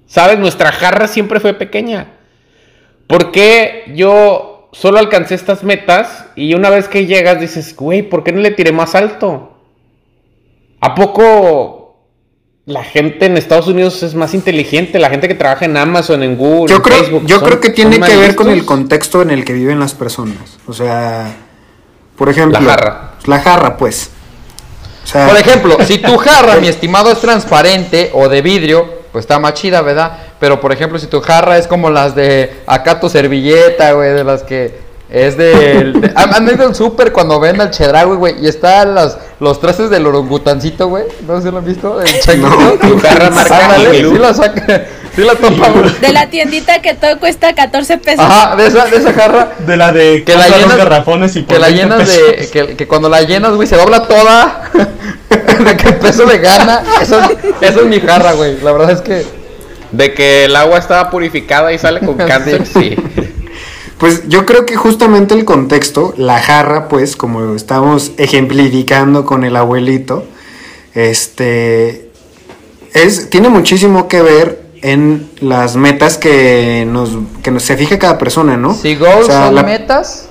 [0.08, 0.40] ¿Sabes?
[0.40, 2.08] Nuestra jarra siempre fue pequeña.
[3.08, 8.24] ¿Por qué yo solo alcancé estas metas y una vez que llegas dices, güey, ¿por
[8.24, 9.58] qué no le tiré más alto?
[10.82, 11.98] ¿A poco
[12.66, 14.98] la gente en Estados Unidos es más inteligente?
[14.98, 17.24] La gente que trabaja en Amazon, en Google, Yo en creo, Facebook.
[17.28, 19.94] yo son- creo que tiene que ver con el contexto en el que viven las
[19.94, 20.58] personas.
[20.68, 21.36] O sea,
[22.16, 23.09] por ejemplo, La jarra.
[23.26, 24.10] La jarra, pues.
[25.04, 29.24] O sea, Por ejemplo, si tu jarra, mi estimado, es transparente o de vidrio, pues
[29.24, 30.18] está más chida, ¿verdad?
[30.40, 34.24] Pero por ejemplo, si tu jarra es como las de acá tu servilleta, güey, de
[34.24, 34.80] las que
[35.10, 36.00] es del.
[36.00, 38.36] de- ¿Han ido al súper cuando ven al chedraui, güey?
[38.44, 41.06] Y están los, los trastes del orangutancito, güey.
[41.28, 42.00] ¿No se lo han visto?
[42.00, 42.78] El changuito.
[42.80, 45.90] Tu jarra marca Ándale, sí la saca, sí la topa, güey.
[46.02, 48.20] De la tiendita que todo cuesta 14 pesos.
[48.26, 49.54] Ajá, de esa, de esa jarra.
[49.66, 52.28] De la de Que la llenas, garrafones y que la 20 llenas pesos.
[52.28, 54.70] de, que, que cuando la llenas, güey, se dobla toda,
[55.66, 57.38] de que el peso le gana, eso, es-
[57.70, 59.26] eso es mi jarra, güey, la verdad es que,
[59.92, 62.96] De que el agua estaba purificada y sale con cáncer, sí.
[63.98, 69.58] Pues yo creo que justamente el contexto, la jarra, pues, como estamos ejemplificando con el
[69.58, 70.26] abuelito,
[70.94, 72.10] este
[72.94, 77.12] es, tiene muchísimo que ver en las metas que nos,
[77.44, 78.74] que nos se fija cada persona, ¿no?
[78.74, 80.30] si goals O sea, son la- metas,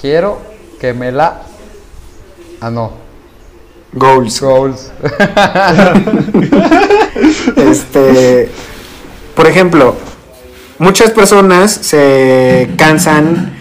[0.00, 0.40] quiero
[0.80, 1.42] que me la,
[2.60, 3.00] ah no,
[3.94, 4.40] Goals.
[4.40, 4.90] goals,
[7.56, 8.48] Este,
[9.34, 9.94] por ejemplo,
[10.78, 13.54] muchas personas se cansan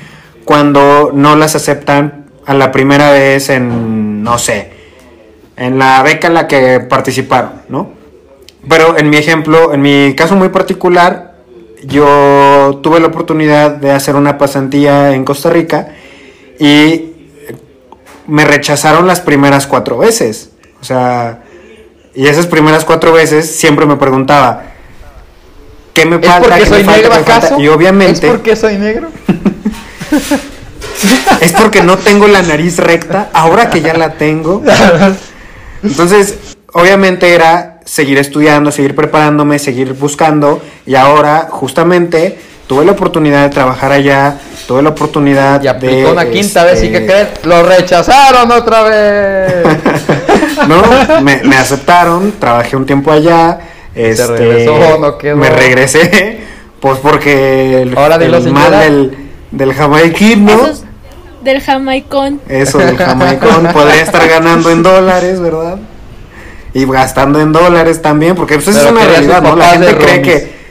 [0.45, 4.71] cuando no las aceptan a la primera vez en, no sé,
[5.58, 7.91] en la beca en la que participaron, ¿no?
[8.67, 11.36] Pero en mi ejemplo, en mi caso muy particular,
[11.84, 15.89] yo tuve la oportunidad de hacer una pasantía en Costa Rica
[16.60, 17.12] y
[18.28, 20.52] me rechazaron las primeras cuatro veces.
[20.80, 21.39] O sea,
[22.13, 24.63] y esas primeras cuatro veces siempre me preguntaba,
[25.93, 26.50] ¿qué me ¿es falta?
[26.50, 27.38] porque ¿Qué soy negro ¿Qué me falta?
[27.38, 27.60] acaso?
[27.60, 29.10] Y obviamente ¿Es porque soy negro?
[31.41, 34.62] es porque no tengo la nariz recta, ahora que ya la tengo.
[35.84, 36.38] Entonces,
[36.74, 40.62] obviamente era seguir estudiando, seguir preparándome, seguir buscando.
[40.86, 46.12] Y ahora, justamente, tuve la oportunidad de trabajar allá, tuve la oportunidad Y aplicó de...
[46.12, 49.65] una quinta vez y este, que creen, lo rechazaron otra vez.
[50.67, 53.60] No, me, me aceptaron, trabajé un tiempo allá.
[53.94, 55.36] Este, regresó, no quedó.
[55.36, 56.39] Me regresé,
[56.80, 59.17] pues porque el, Ahora el mal del,
[59.52, 60.54] del jamaiquino.
[60.54, 60.86] Esos
[61.44, 62.39] del jamaicón.
[62.48, 65.78] Eso del jamaicón podría estar ganando en dólares, ¿verdad?
[66.73, 69.55] Y gastando en dólares también, porque pues, esa es una realidad, ¿no?
[69.55, 70.41] La gente cree roomies.
[70.43, 70.62] que.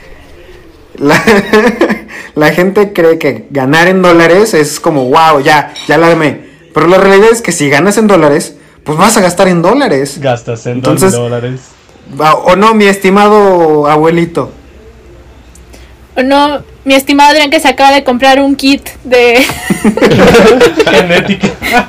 [0.97, 1.23] La,
[2.35, 6.49] la gente cree que ganar en dólares es como, wow, ya, ya la armé.
[6.73, 10.19] Pero la realidad es que si ganas en dólares, pues vas a gastar en dólares.
[10.19, 11.61] Gastas en Entonces- dólares.
[12.17, 14.51] O no, mi estimado abuelito.
[16.17, 19.35] O no, mi estimado Adrián que se acaba de comprar un kit de...
[20.91, 21.87] Genética.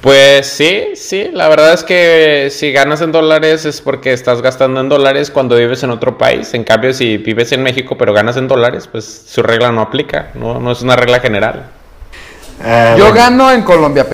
[0.00, 4.80] Pues sí, sí, la verdad es que si ganas en dólares es porque estás gastando
[4.80, 6.54] en dólares cuando vives en otro país.
[6.54, 10.30] En cambio, si vives en México pero ganas en dólares, pues su regla no aplica,
[10.34, 11.66] no, no es una regla general.
[12.64, 13.14] Ah, Yo bueno.
[13.14, 14.06] gano en Colombia.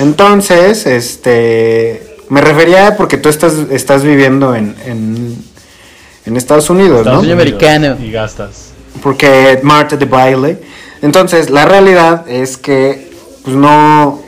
[0.00, 2.16] Entonces, este.
[2.30, 5.36] Me refería porque tú estás, estás viviendo en, en,
[6.24, 7.32] en Estados Unidos, Estados ¿no?
[7.32, 7.40] Unidos.
[7.40, 7.96] americano.
[8.00, 8.72] Y gastas.
[9.02, 10.58] Porque Marta de baile.
[11.04, 13.10] Entonces, la realidad es que,
[13.44, 14.22] pues no.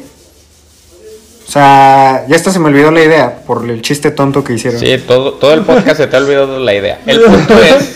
[1.46, 4.78] O sea, ya hasta se me olvidó la idea por el chiste tonto que hicieron.
[4.78, 7.00] Sí, todo, todo el podcast se te ha olvidado la idea.
[7.06, 7.94] El punto es.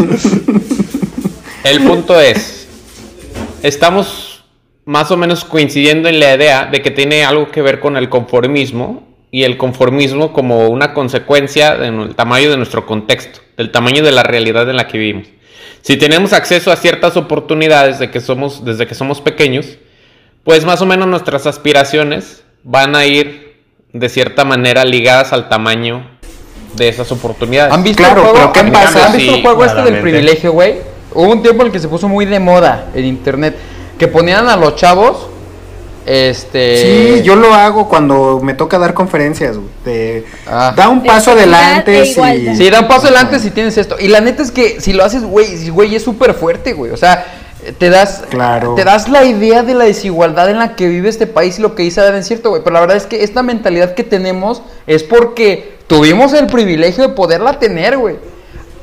[1.64, 2.68] El punto es.
[3.62, 4.44] Estamos
[4.86, 8.08] más o menos coincidiendo en la idea de que tiene algo que ver con el
[8.08, 14.12] conformismo y el conformismo como una consecuencia del tamaño de nuestro contexto, del tamaño de
[14.12, 15.26] la realidad en la que vivimos.
[15.82, 19.66] Si tenemos acceso a ciertas oportunidades de que somos, desde que somos pequeños,
[20.44, 23.56] pues más o menos nuestras aspiraciones van a ir
[23.92, 26.06] de cierta manera ligadas al tamaño
[26.76, 27.72] de esas oportunidades.
[27.72, 28.34] ¿Han visto Claro, el juego?
[28.38, 29.06] pero ¿qué ¿Han- pasa?
[29.06, 30.74] ¿Han visto el juego este del privilegio, güey?
[31.12, 33.56] Hubo un tiempo en el que se puso muy de moda en internet.
[33.98, 35.26] que ponían a los chavos
[36.06, 37.16] este.
[37.18, 40.24] Sí, yo lo hago cuando me toca dar conferencias, güey.
[40.46, 40.72] Ah.
[40.76, 42.00] Da un paso adelante.
[42.02, 42.56] e si-.
[42.56, 43.96] Sí, da un paso adelante si tienes esto.
[43.98, 46.90] Y la neta es que si lo haces, güey, güey, es súper fuerte, güey.
[46.92, 47.24] O sea,
[47.78, 48.74] te das, Claro.
[48.74, 51.74] te das la idea de la desigualdad en la que vive este país y lo
[51.74, 52.62] que dice Adán es cierto, güey.
[52.62, 57.14] Pero la verdad es que esta mentalidad que tenemos es porque tuvimos el privilegio de
[57.14, 58.16] poderla tener, güey.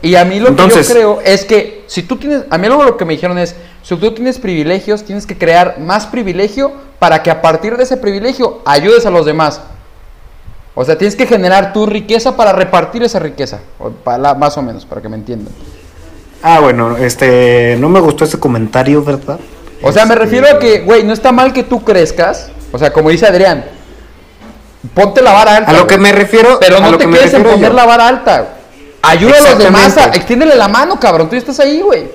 [0.04, 2.68] Y a mí lo Entonces- que yo creo es que si tú tienes, a mí
[2.68, 6.72] luego lo que me dijeron es, si tú tienes privilegios, tienes que crear más privilegio
[7.00, 9.62] para que a partir de ese privilegio ayudes a los demás.
[10.76, 13.62] O sea, tienes que generar tu riqueza para repartir esa riqueza.
[13.80, 15.52] O para, más o menos, para que me entiendan.
[16.44, 17.78] Ah, bueno, este.
[17.80, 19.40] No me gustó ese comentario, ¿verdad?
[19.82, 22.52] O sea, me Este, refiero a que, güey, no está mal que tú crezcas.
[22.72, 23.66] O sea, como dice Adrián,
[24.94, 25.72] ponte la vara alta.
[25.72, 26.60] A lo que me refiero.
[26.60, 27.74] Pero no te que quedes en poner yo.
[27.76, 28.57] la vara alta.
[29.10, 31.30] Ayuda a los demás, a, extiéndele la mano, cabrón.
[31.30, 32.06] Tú estás ahí, güey.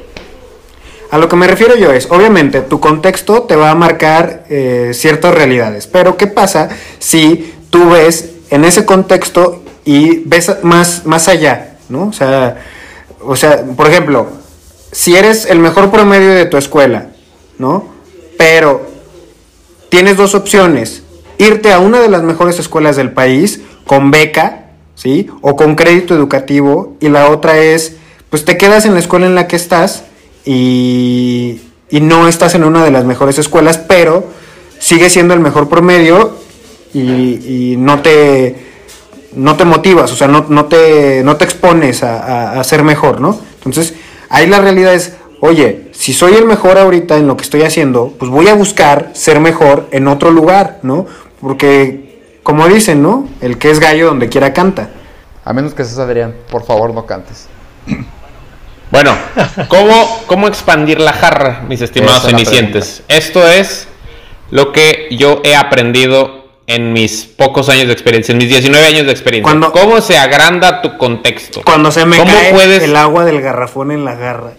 [1.10, 4.92] A lo que me refiero yo es, obviamente, tu contexto te va a marcar eh,
[4.94, 5.86] ciertas realidades.
[5.86, 12.08] Pero, ¿qué pasa si tú ves en ese contexto y ves más, más allá, ¿no?
[12.08, 12.62] O sea,
[13.24, 14.28] o sea, por ejemplo,
[14.90, 17.08] si eres el mejor promedio de tu escuela,
[17.58, 17.86] ¿no?
[18.36, 18.86] Pero
[19.88, 21.02] tienes dos opciones.
[21.38, 24.61] Irte a una de las mejores escuelas del país con beca,
[25.02, 25.28] ¿sí?
[25.40, 26.96] O con crédito educativo.
[27.00, 27.96] Y la otra es,
[28.30, 30.04] pues te quedas en la escuela en la que estás
[30.44, 34.24] y, y no estás en una de las mejores escuelas, pero
[34.78, 36.36] sigues siendo el mejor promedio
[36.94, 37.00] y,
[37.72, 38.70] y no te
[39.34, 42.18] no te motivas, o sea, no, no, te, no te expones a,
[42.52, 43.38] a- a ser mejor, ¿no?
[43.54, 43.94] Entonces,
[44.28, 48.12] ahí la realidad es, oye, si soy el mejor ahorita en lo que estoy haciendo,
[48.18, 51.06] pues voy a buscar ser mejor en otro lugar, ¿no?
[51.40, 52.11] Porque,
[52.42, 53.28] como dicen, ¿no?
[53.40, 54.90] El que es gallo donde quiera canta.
[55.44, 57.48] A menos que seas Adrián, por favor, no cantes.
[58.90, 59.16] Bueno,
[59.68, 63.02] ¿cómo, ¿cómo expandir la jarra, mis estimados Esa es cenicientes?
[63.08, 63.88] Esto es
[64.50, 69.06] lo que yo he aprendido en mis pocos años de experiencia, en mis 19 años
[69.06, 69.44] de experiencia.
[69.50, 71.62] Cuando- ¿Cómo se agranda tu contexto?
[71.64, 74.52] Cuando se me ¿Cómo cae puedes- el agua del garrafón en la garra.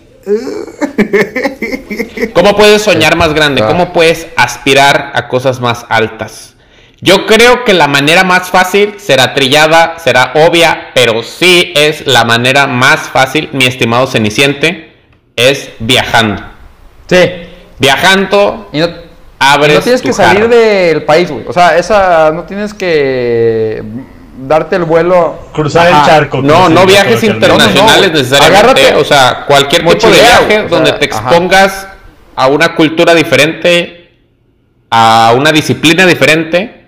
[2.34, 3.62] ¿Cómo puedes soñar más grande?
[3.64, 3.68] Ah.
[3.68, 6.53] ¿Cómo puedes aspirar a cosas más altas?
[7.04, 12.24] Yo creo que la manera más fácil será trillada, será obvia, pero sí es la
[12.24, 14.94] manera más fácil, mi estimado ceniciente,
[15.36, 16.42] es viajando.
[17.08, 17.18] Sí.
[17.78, 18.88] Viajando, Y no,
[19.38, 20.56] abres no tienes tu que salir jarra.
[20.56, 21.44] del país, güey.
[21.46, 23.84] O sea, esa no tienes que
[24.38, 25.50] darte el vuelo.
[25.54, 26.00] Cruzar Ajá.
[26.00, 26.42] el charco.
[26.42, 28.14] No, no viajes internacionales No, no, no.
[28.14, 28.58] necesariamente.
[28.82, 28.96] Agárrate.
[28.96, 31.30] O sea, cualquier tipo de viaje donde sea, te ajá.
[31.30, 31.88] expongas
[32.36, 34.10] a una cultura diferente,
[34.90, 36.83] a una disciplina diferente,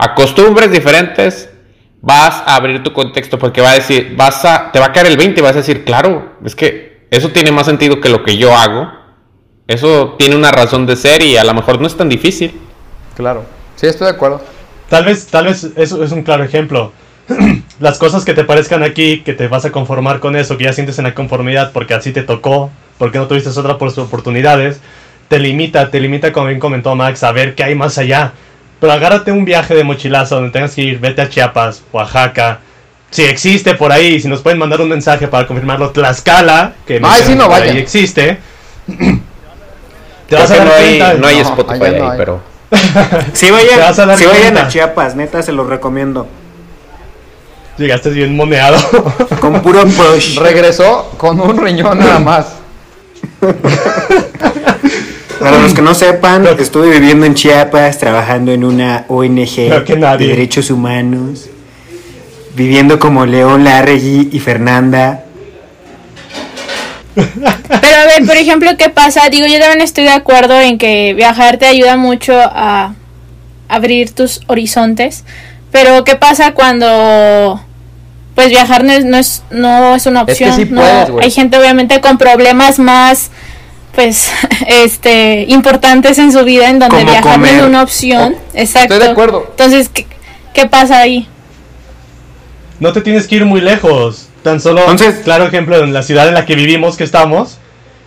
[0.00, 1.50] a costumbres diferentes,
[2.00, 5.06] vas a abrir tu contexto porque va a decir, vas a, te va a caer
[5.06, 8.22] el 20 y vas a decir, claro, es que eso tiene más sentido que lo
[8.22, 8.90] que yo hago.
[9.66, 12.58] Eso tiene una razón de ser y a lo mejor no es tan difícil.
[13.14, 13.44] Claro.
[13.76, 14.40] Sí, estoy de acuerdo.
[14.88, 16.92] Tal vez, tal vez eso es un claro ejemplo.
[17.80, 20.72] Las cosas que te parezcan aquí, que te vas a conformar con eso, que ya
[20.72, 24.80] sientes en la conformidad porque así te tocó, porque no tuviste otra por oportunidades,
[25.28, 28.32] te limita, te limita, como bien comentó Max, a ver qué hay más allá.
[28.80, 32.60] Pero agárrate un viaje de mochilazo donde tengas que ir, vete a Chiapas, Oaxaca.
[33.10, 37.00] Si existe por ahí, si nos pueden mandar un mensaje para confirmarlo, Tlaxcala, que Ay,
[37.00, 37.76] mencionan sí, no por vayan.
[37.76, 38.38] ahí existe.
[40.28, 42.18] Te vas a que dar no hay, no hay Spotify no ahí, hay.
[42.18, 42.40] pero...
[43.32, 46.26] Si vayan, vas a dar si vayan a Chiapas, neta, se los recomiendo.
[47.76, 48.78] Llegaste bien moneado.
[49.40, 50.38] Con puro push.
[50.38, 52.46] Regresó con un riñón nada más.
[55.40, 60.70] Para los que no sepan, estuve viviendo en Chiapas, trabajando en una ONG de derechos
[60.70, 61.46] humanos,
[62.54, 65.24] viviendo como León Larregui y Fernanda.
[67.14, 69.28] Pero a ver, por ejemplo, ¿qué pasa?
[69.30, 72.94] Digo, yo también estoy de acuerdo en que viajar te ayuda mucho a
[73.68, 75.24] abrir tus horizontes.
[75.72, 77.64] Pero ¿qué pasa cuando
[78.34, 80.56] pues viajar no es, no es, no es una Es que opción?
[80.56, 80.80] sí ¿no?
[80.80, 81.24] puedes.
[81.24, 83.30] Hay gente obviamente con problemas más
[83.94, 84.30] pues
[84.66, 88.36] este importantes en su vida en donde Como viajar no es una opción.
[88.54, 88.94] Exacto.
[88.94, 89.46] Estoy de acuerdo.
[89.50, 90.06] Entonces, ¿qué,
[90.54, 91.28] qué pasa ahí?
[92.78, 94.28] No te tienes que ir muy lejos.
[94.42, 97.58] Tan solo, Entonces- claro ejemplo, en la ciudad en la que vivimos, que estamos,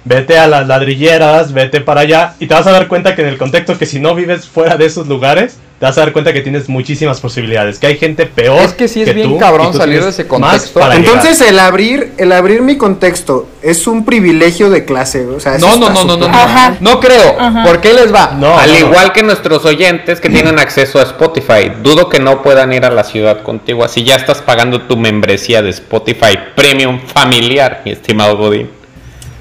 [0.04, 3.28] vete a las ladrilleras, vete para allá y te vas a dar cuenta que en
[3.28, 6.32] el contexto que si no vives fuera de esos lugares, te vas a dar cuenta
[6.32, 8.62] que tienes muchísimas posibilidades, que hay gente peor.
[8.62, 10.80] Es que sí es bien tú, cabrón salir de ese contexto.
[10.80, 11.14] para llegar.
[11.14, 15.76] Entonces el abrir, el abrir mi contexto es un privilegio de clase, o sea, No,
[15.76, 16.34] no, no, no, no, no.
[16.34, 16.78] Ajá.
[16.80, 17.36] No creo.
[17.38, 17.66] Ajá.
[17.66, 18.32] ¿Por qué les va?
[18.40, 18.86] No, Al no, no.
[18.88, 22.90] igual que nuestros oyentes que tienen acceso a Spotify, dudo que no puedan ir a
[22.90, 23.84] la ciudad contigo.
[23.84, 28.70] Así ya estás pagando tu membresía de Spotify Premium familiar, mi estimado Godín.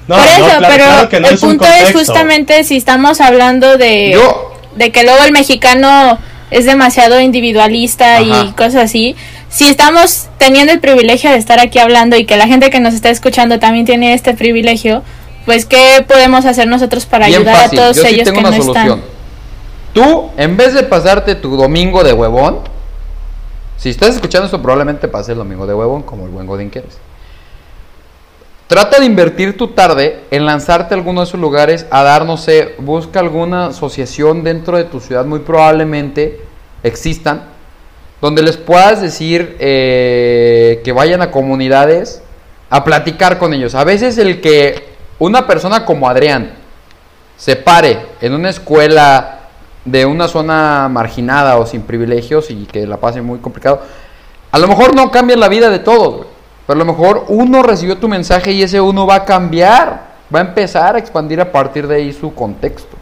[0.09, 4.19] Por eso, pero el punto es justamente si estamos hablando de,
[4.75, 6.19] de que luego el mexicano
[6.53, 9.15] es demasiado individualista y cosas así.
[9.49, 12.93] Si estamos teniendo el privilegio de estar aquí hablando y que la gente que nos
[12.93, 15.03] está escuchando también tiene este privilegio,
[15.45, 19.01] pues ¿qué podemos hacer nosotros para ayudar a todos ellos que no están?
[19.93, 22.59] Tú, en vez de pasarte tu domingo de huevón,
[23.77, 26.79] si estás escuchando esto, probablemente pase el domingo de huevón, como el buen Godín que
[26.79, 26.97] eres.
[28.67, 32.37] Trata de invertir tu tarde en lanzarte a alguno de esos lugares a dar, no
[32.37, 36.41] sé, busca alguna asociación dentro de tu ciudad, muy probablemente
[36.81, 37.43] existan,
[38.21, 42.23] donde les puedas decir eh, que vayan a comunidades
[42.69, 43.75] a platicar con ellos.
[43.75, 44.87] A veces el que
[45.19, 46.53] una persona como Adrián
[47.35, 49.39] se pare en una escuela
[49.83, 53.81] de una zona marginada o sin privilegios y que la pase muy complicado,
[54.51, 56.27] a lo mejor no cambia la vida de todos,
[56.65, 60.39] pero a lo mejor uno recibió tu mensaje y ese uno va a cambiar, va
[60.39, 62.95] a empezar a expandir a partir de ahí su contexto.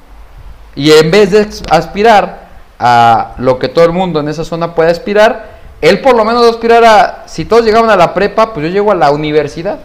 [0.75, 2.47] Y en vez de aspirar
[2.79, 6.43] a lo que todo el mundo en esa zona puede aspirar, él por lo menos
[6.43, 9.11] va a aspirar a, si todos llegaban a la prepa, pues yo llego a la
[9.11, 9.79] universidad.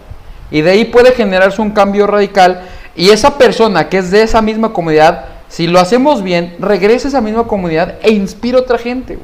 [0.51, 2.63] Y de ahí puede generarse un cambio radical.
[2.95, 7.11] Y esa persona que es de esa misma comunidad, si lo hacemos bien, regresa a
[7.11, 9.19] esa misma comunidad e inspira a otra gente.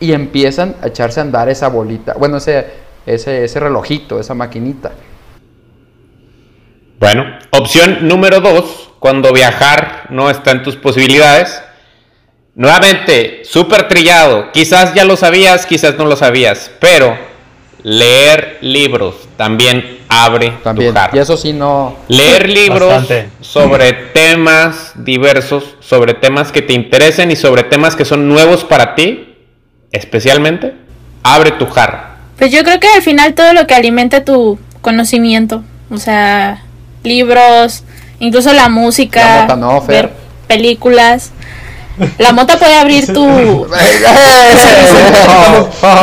[0.00, 2.14] Y empiezan a echarse a andar esa bolita.
[2.14, 2.66] Bueno, ese,
[3.06, 4.92] ese, ese relojito, esa maquinita.
[6.98, 11.62] Bueno, opción número dos, cuando viajar no está en tus posibilidades.
[12.54, 14.50] Nuevamente, súper trillado.
[14.52, 17.16] Quizás ya lo sabías, quizás no lo sabías, pero
[17.82, 20.94] leer libros también abre también.
[21.12, 21.96] Y eso sí no.
[22.08, 23.06] Leer libros
[23.40, 28.94] sobre temas diversos, sobre temas que te interesen y sobre temas que son nuevos para
[28.94, 29.36] ti,
[29.92, 30.74] especialmente,
[31.22, 32.15] abre tu jarra.
[32.38, 36.62] Pues yo creo que al final todo lo que alimenta tu conocimiento, o sea,
[37.02, 37.82] libros,
[38.18, 39.46] incluso la música,
[39.86, 40.12] ver
[40.46, 41.30] películas.
[42.18, 43.26] La mota puede abrir tu.
[43.26, 43.68] no,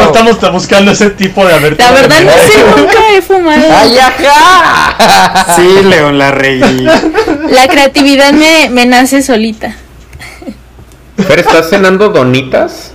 [0.06, 1.92] estamos buscando ese tipo de abertura.
[1.92, 3.68] La verdad, no sé, nunca he fumado.
[3.72, 5.46] ¡Ay, ajá!
[5.56, 6.60] Sí, León, la rey.
[6.60, 9.76] La creatividad me, me nace solita.
[11.16, 12.94] ¿Pero estás cenando donitas?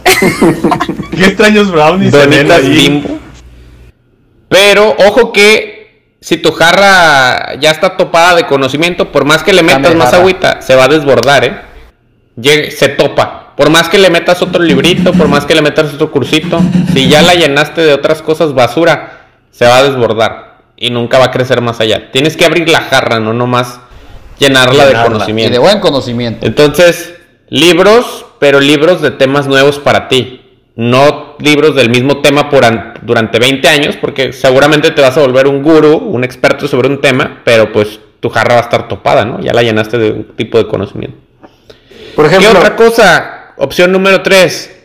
[1.16, 2.11] Qué extraños brownies.
[2.11, 3.20] Donitas bimbo.
[4.49, 5.78] Pero ojo que
[6.20, 10.62] si tu jarra ya está topada de conocimiento, por más que le metas más agüita,
[10.62, 12.70] se va a desbordar, ¿eh?
[12.70, 13.55] se topa.
[13.57, 16.61] Por más que le metas otro librito, por más que le metas otro cursito,
[16.92, 21.26] si ya la llenaste de otras cosas basura, se va a desbordar y nunca va
[21.26, 22.12] a crecer más allá.
[22.12, 23.80] Tienes que abrir la jarra, no nomás
[24.38, 24.99] llenarla, llenarla.
[24.99, 25.51] de conocimiento.
[25.51, 26.46] Y de buen conocimiento.
[26.46, 27.14] Entonces,
[27.49, 30.47] libros, pero libros de temas nuevos para ti
[30.79, 32.64] no libros del mismo tema por
[33.03, 37.01] durante 20 años, porque seguramente te vas a volver un guru, un experto sobre un
[37.01, 39.41] tema, pero pues tu jarra va a estar topada, ¿no?
[39.41, 41.18] Ya la llenaste de un tipo de conocimiento.
[42.14, 43.55] Por ejemplo, ¿Qué otra cosa?
[43.57, 44.76] Opción número 3.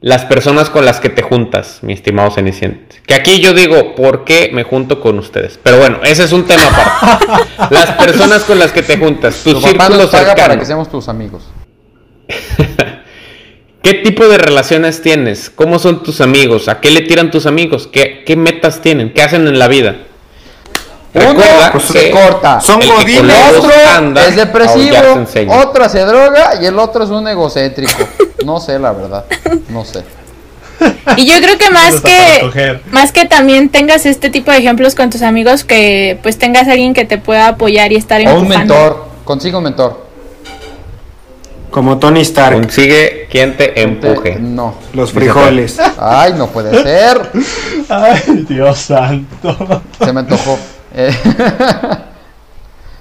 [0.00, 3.02] Las personas con las que te juntas, mi estimado Ceniciente.
[3.06, 5.60] Que aquí yo digo, ¿por qué me junto con ustedes?
[5.62, 7.26] Pero bueno, ese es un tema aparte.
[7.74, 10.40] las personas con las que te juntas, tus círculos cercanos.
[10.40, 11.42] para que seamos tus amigos.
[13.82, 15.50] ¿Qué tipo de relaciones tienes?
[15.50, 16.68] ¿Cómo son tus amigos?
[16.68, 17.88] ¿A qué le tiran tus amigos?
[17.90, 19.12] ¿Qué, metas tienen?
[19.12, 19.96] ¿Qué hacen en la vida?
[21.14, 22.60] Uno pues, se corta.
[22.60, 23.36] Son godines.
[23.56, 23.70] Otro
[24.20, 24.96] es depresivo.
[25.48, 28.08] Otro se droga y el otro es un egocéntrico.
[28.46, 29.24] No sé, la verdad.
[29.68, 30.04] No sé.
[31.16, 35.10] Y yo creo que más que más que también tengas este tipo de ejemplos con
[35.10, 39.06] tus amigos que pues tengas alguien que te pueda apoyar y estar en un mentor,
[39.24, 40.11] consigo un mentor.
[41.72, 42.60] Como Tony Stark.
[42.60, 44.38] Consigue quien te empuje.
[44.38, 44.74] No.
[44.92, 45.80] Los frijoles.
[45.98, 47.30] Ay, no puede ser.
[47.88, 49.56] Ay, Dios santo.
[49.98, 50.58] Se me antojó.
[50.94, 51.10] Eh,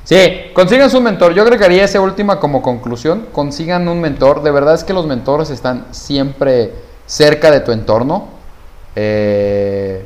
[0.05, 1.34] sí, consigan su mentor.
[1.34, 3.28] Yo agregaría esa última como conclusión.
[3.34, 4.41] Consigan un mentor.
[4.41, 6.74] De verdad es que los mentores están siempre
[7.05, 8.30] cerca de tu entorno.
[8.95, 10.05] Eh,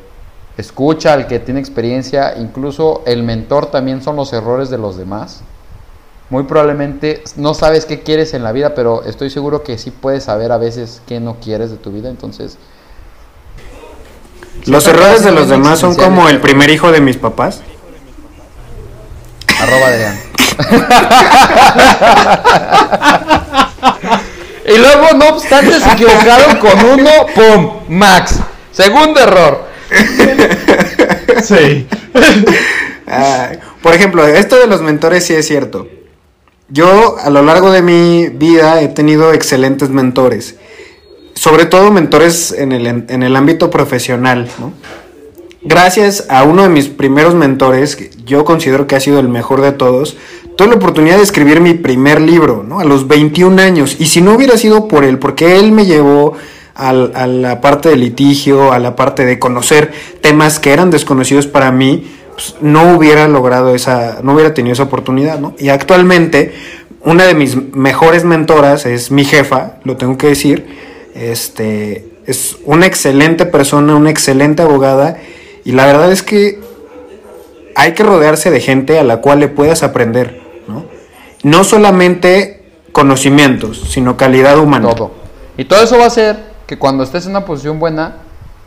[0.57, 2.33] escucha al que tiene experiencia.
[2.35, 5.43] Incluso el mentor también son los errores de los demás
[6.29, 10.23] muy probablemente no sabes qué quieres en la vida, pero estoy seguro que sí puedes
[10.23, 12.57] saber a veces qué no quieres de tu vida, entonces...
[14.65, 17.61] Los errores de los demás son como el primer hijo de mis papás.
[19.59, 20.19] Arroba Adrián.
[24.65, 27.81] y luego, no obstante, se equivocaron con uno, ¡pum!
[27.89, 28.39] Max.
[28.71, 29.65] Segundo error.
[31.43, 31.85] Sí.
[33.83, 35.85] por ejemplo, esto de los mentores sí es cierto.
[36.69, 40.55] Yo a lo largo de mi vida he tenido excelentes mentores,
[41.35, 44.73] sobre todo mentores en el, ámbito profesional, ¿no?
[45.61, 49.73] gracias a uno de mis primeros mentores, yo considero que ha sido el mejor de
[49.73, 50.17] todos,
[50.57, 52.79] tuve la oportunidad de escribir mi primer libro, ¿no?
[52.79, 53.97] A los 21 años.
[53.99, 56.33] Y si no hubiera sido por él, porque él me llevó
[56.73, 59.91] a la parte de litigio, a la parte de conocer
[60.21, 62.05] temas que eran desconocidos para mí,
[62.35, 65.55] pues, no hubiera logrado esa, no hubiera tenido esa oportunidad, ¿no?
[65.57, 66.53] Y actualmente,
[67.01, 70.67] una de mis mejores mentoras es mi jefa, lo tengo que decir,
[71.15, 75.17] este, es una excelente persona, una excelente abogada,
[75.63, 76.59] y la verdad es que
[77.75, 80.85] hay que rodearse de gente a la cual le puedas aprender, ¿no?
[81.43, 84.89] No solamente conocimientos, sino calidad humana.
[84.89, 85.11] Todo.
[85.57, 88.24] Y todo eso va a hacer que cuando estés en una posición buena,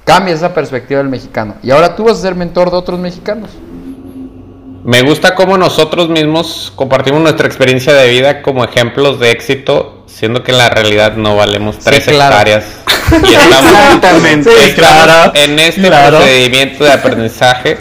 [0.09, 1.57] cambie esa perspectiva del mexicano.
[1.63, 3.51] Y ahora tú vas a ser mentor de otros mexicanos.
[4.83, 10.43] Me gusta cómo nosotros mismos compartimos nuestra experiencia de vida como ejemplos de éxito, siendo
[10.43, 12.65] que en la realidad no valemos tres hectáreas.
[13.11, 14.47] Y estamos,
[15.35, 17.79] en este procedimiento de aprendizaje.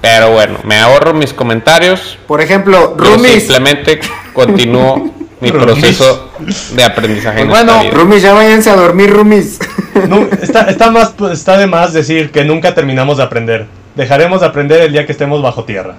[0.00, 2.18] Pero bueno, me ahorro mis comentarios.
[2.26, 3.40] Por ejemplo, Rumis.
[3.40, 4.00] Simplemente
[4.32, 6.30] continúo mi proceso
[6.74, 7.46] de aprendizaje.
[7.46, 9.58] Pues bueno, Rumis, ya váyanse a dormir, Rumis.
[10.42, 13.66] está, más, pues, está de más decir que nunca terminamos de aprender.
[13.94, 15.96] Dejaremos de aprender el día que estemos bajo tierra.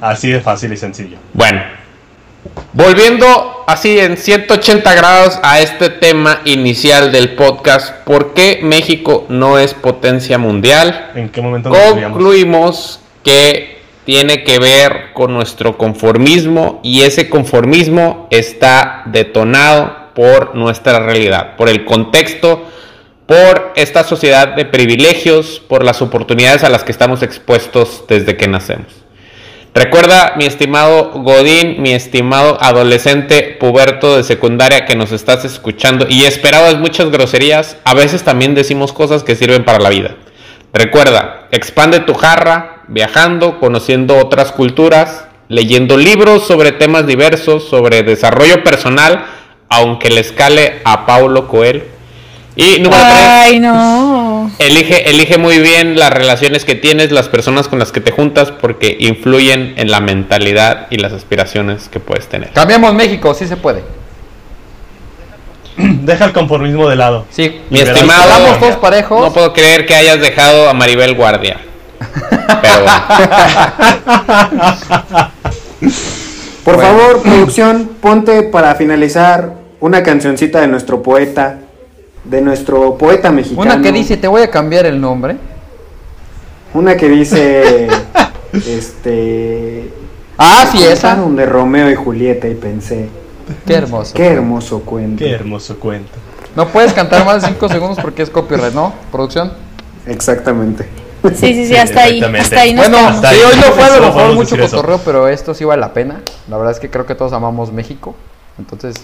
[0.00, 1.16] Así de fácil y sencillo.
[1.32, 1.62] Bueno,
[2.72, 9.58] volviendo así en 180 grados a este tema inicial del podcast, ¿por qué México no
[9.58, 11.12] es potencia mundial?
[11.14, 19.02] ¿En qué momento concluimos que tiene que ver con nuestro conformismo y ese conformismo está
[19.06, 22.64] detonado por nuestra realidad, por el contexto,
[23.26, 28.48] por esta sociedad de privilegios, por las oportunidades a las que estamos expuestos desde que
[28.48, 29.04] nacemos.
[29.74, 36.26] Recuerda, mi estimado Godín, mi estimado adolescente puberto de secundaria que nos estás escuchando y
[36.26, 40.14] esperabas muchas groserías, a veces también decimos cosas que sirven para la vida.
[40.72, 48.62] Recuerda, expande tu jarra, viajando, conociendo otras culturas, leyendo libros sobre temas diversos, sobre desarrollo
[48.62, 49.26] personal,
[49.68, 51.94] aunque le escale a Paulo Coelho.
[52.56, 54.50] Y número Ay, no.
[54.60, 58.52] Elige, elige muy bien las relaciones que tienes, las personas con las que te juntas,
[58.52, 62.50] porque influyen en la mentalidad y las aspiraciones que puedes tener.
[62.50, 63.82] Cambiamos México, sí se puede.
[65.76, 67.26] Deja el conformismo de lado.
[67.30, 68.56] Sí, mi estimado.
[68.60, 69.20] todos parejos.
[69.20, 71.58] No puedo creer que hayas dejado a Maribel Guardia.
[76.64, 81.58] Por favor, producción, ponte para finalizar una cancioncita de nuestro poeta,
[82.24, 83.60] de nuestro poeta mexicano.
[83.60, 85.36] Una que dice, te voy a cambiar el nombre.
[86.72, 87.88] Una que dice,
[88.52, 89.92] este...
[90.38, 91.16] Ah, sí, esa.
[91.16, 93.08] De Romeo y Julieta y pensé.
[93.66, 94.14] Qué hermoso.
[94.14, 95.22] Qué hermoso cuento.
[95.22, 96.12] Qué hermoso cuento.
[96.56, 98.92] No puedes cantar más de 5 segundos porque es copyright, ¿no?
[99.12, 99.52] Producción.
[100.06, 100.88] Exactamente.
[101.32, 102.22] Sí, sí, sí, hasta ahí.
[102.22, 105.64] Hasta ahí bueno, sí, hoy no fue a lo mejor mucho cotorreo, pero esto sí
[105.64, 106.20] vale la pena.
[106.48, 108.14] La verdad es que creo que todos amamos México.
[108.58, 108.96] Entonces,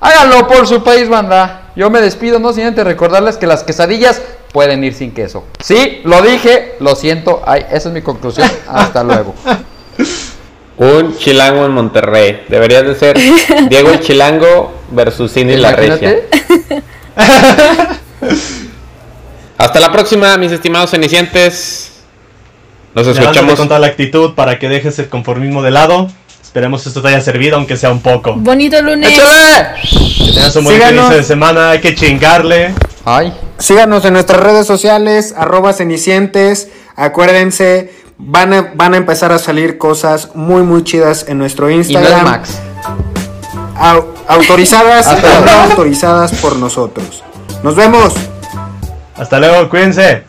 [0.00, 1.70] háganlo por su país, banda.
[1.74, 4.20] Yo me despido, no sin antes recordarles que las quesadillas
[4.52, 5.44] pueden ir sin queso.
[5.62, 7.42] Sí, lo dije, lo siento.
[7.46, 8.50] Ay, esa es mi conclusión.
[8.68, 9.34] Hasta luego.
[10.78, 12.44] Un chilango en Monterrey.
[12.48, 13.16] Debería de ser
[13.68, 16.16] Diego el Chilango versus Cindy la Regia.
[19.58, 21.92] Hasta la próxima, mis estimados cenicientes.
[22.94, 23.56] Nos escuchamos.
[23.56, 26.08] con toda la actitud para que dejes el conformismo de lado.
[26.42, 28.34] Esperemos que esto te haya servido, aunque sea un poco.
[28.36, 29.10] Bonito lunes.
[29.10, 31.70] Que tengas un buen inicio de semana.
[31.70, 32.74] Hay que chingarle.
[33.04, 33.34] Ay.
[33.58, 36.68] Síganos en nuestras redes sociales, arroba cenicientes.
[36.94, 42.24] Acuérdense, van a, van a empezar a salir cosas muy, muy chidas en nuestro Instagram.
[42.24, 42.58] Max.
[44.28, 45.06] autorizadas
[45.44, 47.22] no autorizadas por nosotros.
[47.62, 48.14] Nos vemos.
[49.16, 50.24] Hasta luego, cuídense.